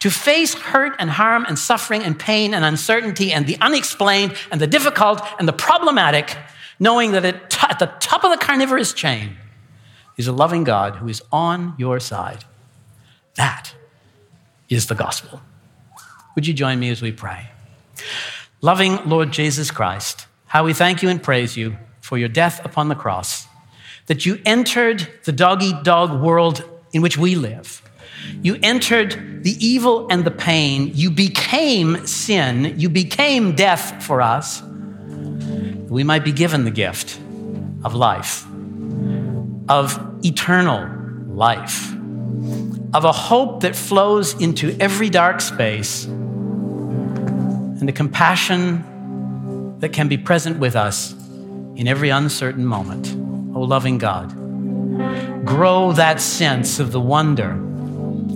To 0.00 0.10
face 0.10 0.54
hurt 0.54 0.94
and 0.98 1.10
harm 1.10 1.44
and 1.46 1.58
suffering 1.58 2.02
and 2.02 2.18
pain 2.18 2.54
and 2.54 2.64
uncertainty 2.64 3.32
and 3.32 3.46
the 3.46 3.56
unexplained 3.60 4.34
and 4.50 4.60
the 4.60 4.66
difficult 4.66 5.22
and 5.38 5.46
the 5.48 5.52
problematic, 5.52 6.36
knowing 6.78 7.12
that 7.12 7.24
at 7.24 7.78
the 7.78 7.92
top 8.00 8.24
of 8.24 8.30
the 8.30 8.38
carnivorous 8.38 8.92
chain 8.92 9.36
is 10.16 10.26
a 10.26 10.32
loving 10.32 10.64
God 10.64 10.96
who 10.96 11.08
is 11.08 11.22
on 11.32 11.74
your 11.78 12.00
side. 12.00 12.44
That 13.36 13.74
is 14.68 14.86
the 14.86 14.94
gospel. 14.94 15.40
Would 16.34 16.46
you 16.46 16.54
join 16.54 16.78
me 16.78 16.90
as 16.90 17.02
we 17.02 17.12
pray? 17.12 17.50
Loving 18.60 19.08
Lord 19.08 19.32
Jesus 19.32 19.70
Christ, 19.70 20.26
how 20.46 20.64
we 20.64 20.72
thank 20.72 21.02
you 21.02 21.08
and 21.08 21.22
praise 21.22 21.56
you 21.56 21.76
for 22.00 22.18
your 22.18 22.28
death 22.28 22.64
upon 22.64 22.88
the 22.88 22.94
cross, 22.94 23.46
that 24.06 24.26
you 24.26 24.40
entered 24.44 25.08
the 25.24 25.32
dog 25.32 25.62
eat 25.62 25.82
dog 25.82 26.22
world 26.22 26.64
in 26.92 27.02
which 27.02 27.16
we 27.16 27.34
live. 27.34 27.82
You 28.42 28.58
entered 28.62 29.42
the 29.44 29.56
evil 29.64 30.06
and 30.10 30.24
the 30.24 30.30
pain. 30.30 30.90
You 30.94 31.10
became 31.10 32.06
sin. 32.06 32.78
You 32.78 32.88
became 32.88 33.54
death 33.54 34.04
for 34.04 34.20
us. 34.20 34.62
We 34.62 36.04
might 36.04 36.24
be 36.24 36.32
given 36.32 36.64
the 36.64 36.70
gift 36.70 37.18
of 37.84 37.94
life, 37.94 38.46
of 39.68 40.24
eternal 40.24 40.88
life, 41.28 41.92
of 42.94 43.04
a 43.04 43.12
hope 43.12 43.60
that 43.60 43.76
flows 43.76 44.40
into 44.40 44.76
every 44.80 45.10
dark 45.10 45.40
space 45.40 46.04
and 46.04 47.88
the 47.88 47.92
compassion 47.92 48.84
that 49.80 49.92
can 49.92 50.08
be 50.08 50.16
present 50.16 50.58
with 50.58 50.76
us 50.76 51.12
in 51.74 51.88
every 51.88 52.10
uncertain 52.10 52.64
moment. 52.64 53.12
Oh, 53.56 53.62
loving 53.62 53.98
God, 53.98 54.32
grow 55.44 55.92
that 55.92 56.20
sense 56.20 56.78
of 56.78 56.92
the 56.92 57.00
wonder 57.00 57.54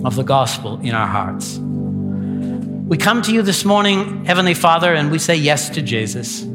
of 0.05 0.15
the 0.15 0.23
gospel 0.23 0.79
in 0.81 0.93
our 0.93 1.07
hearts. 1.07 1.57
We 1.57 2.97
come 2.97 3.21
to 3.23 3.33
you 3.33 3.41
this 3.41 3.65
morning, 3.65 4.25
Heavenly 4.25 4.53
Father, 4.53 4.93
and 4.93 5.11
we 5.11 5.19
say 5.19 5.35
yes 5.35 5.69
to 5.71 5.81
Jesus. 5.81 6.45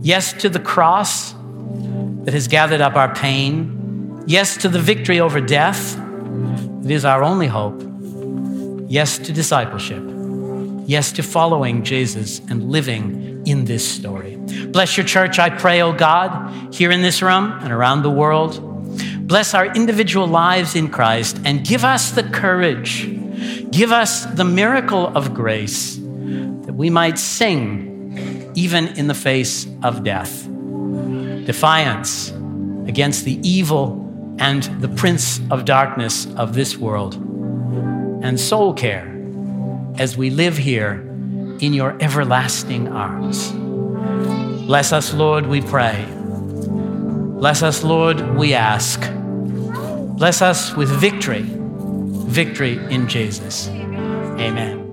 Yes 0.00 0.32
to 0.34 0.48
the 0.48 0.60
cross 0.60 1.32
that 2.24 2.34
has 2.34 2.48
gathered 2.48 2.80
up 2.80 2.96
our 2.96 3.14
pain. 3.14 4.24
Yes 4.26 4.56
to 4.58 4.68
the 4.68 4.80
victory 4.80 5.20
over 5.20 5.40
death 5.40 5.96
that 5.96 6.90
is 6.90 7.04
our 7.04 7.22
only 7.22 7.46
hope. 7.46 7.82
Yes 8.88 9.18
to 9.18 9.32
discipleship 9.32 10.16
yes 10.86 11.12
to 11.12 11.22
following 11.22 11.82
Jesus 11.82 12.38
and 12.48 12.70
living 12.70 13.42
in 13.46 13.64
this 13.64 13.86
story. 13.86 14.36
Bless 14.36 14.96
your 14.96 15.04
church, 15.04 15.38
I 15.38 15.50
pray, 15.50 15.82
oh 15.82 15.92
God, 15.92 16.74
here 16.74 16.90
in 16.90 17.02
this 17.02 17.22
room 17.22 17.52
and 17.60 17.72
around 17.72 18.02
the 18.02 18.10
world. 18.10 18.60
Bless 19.26 19.54
our 19.54 19.66
individual 19.74 20.28
lives 20.28 20.76
in 20.76 20.88
Christ 20.88 21.40
and 21.44 21.66
give 21.66 21.84
us 21.84 22.12
the 22.12 22.22
courage, 22.22 23.10
give 23.72 23.90
us 23.90 24.24
the 24.24 24.44
miracle 24.44 25.08
of 25.16 25.34
grace 25.34 25.96
that 25.96 26.74
we 26.74 26.90
might 26.90 27.18
sing 27.18 28.52
even 28.54 28.86
in 28.96 29.08
the 29.08 29.14
face 29.14 29.66
of 29.82 30.04
death. 30.04 30.44
Defiance 31.44 32.30
against 32.86 33.24
the 33.24 33.40
evil 33.42 34.36
and 34.38 34.62
the 34.80 34.88
prince 34.88 35.40
of 35.50 35.64
darkness 35.64 36.26
of 36.36 36.54
this 36.54 36.76
world, 36.76 37.14
and 38.22 38.38
soul 38.38 38.74
care 38.74 39.12
as 39.98 40.16
we 40.16 40.30
live 40.30 40.56
here 40.56 41.00
in 41.60 41.72
your 41.74 42.00
everlasting 42.00 42.86
arms. 42.88 43.50
Bless 44.66 44.92
us, 44.92 45.12
Lord, 45.12 45.46
we 45.46 45.62
pray. 45.62 46.15
Bless 47.38 47.62
us, 47.62 47.84
Lord, 47.84 48.36
we 48.36 48.54
ask. 48.54 49.00
Bless 50.16 50.40
us 50.40 50.74
with 50.74 50.88
victory, 50.88 51.44
victory 51.44 52.78
in 52.92 53.08
Jesus. 53.08 53.68
Amen. 53.68 54.85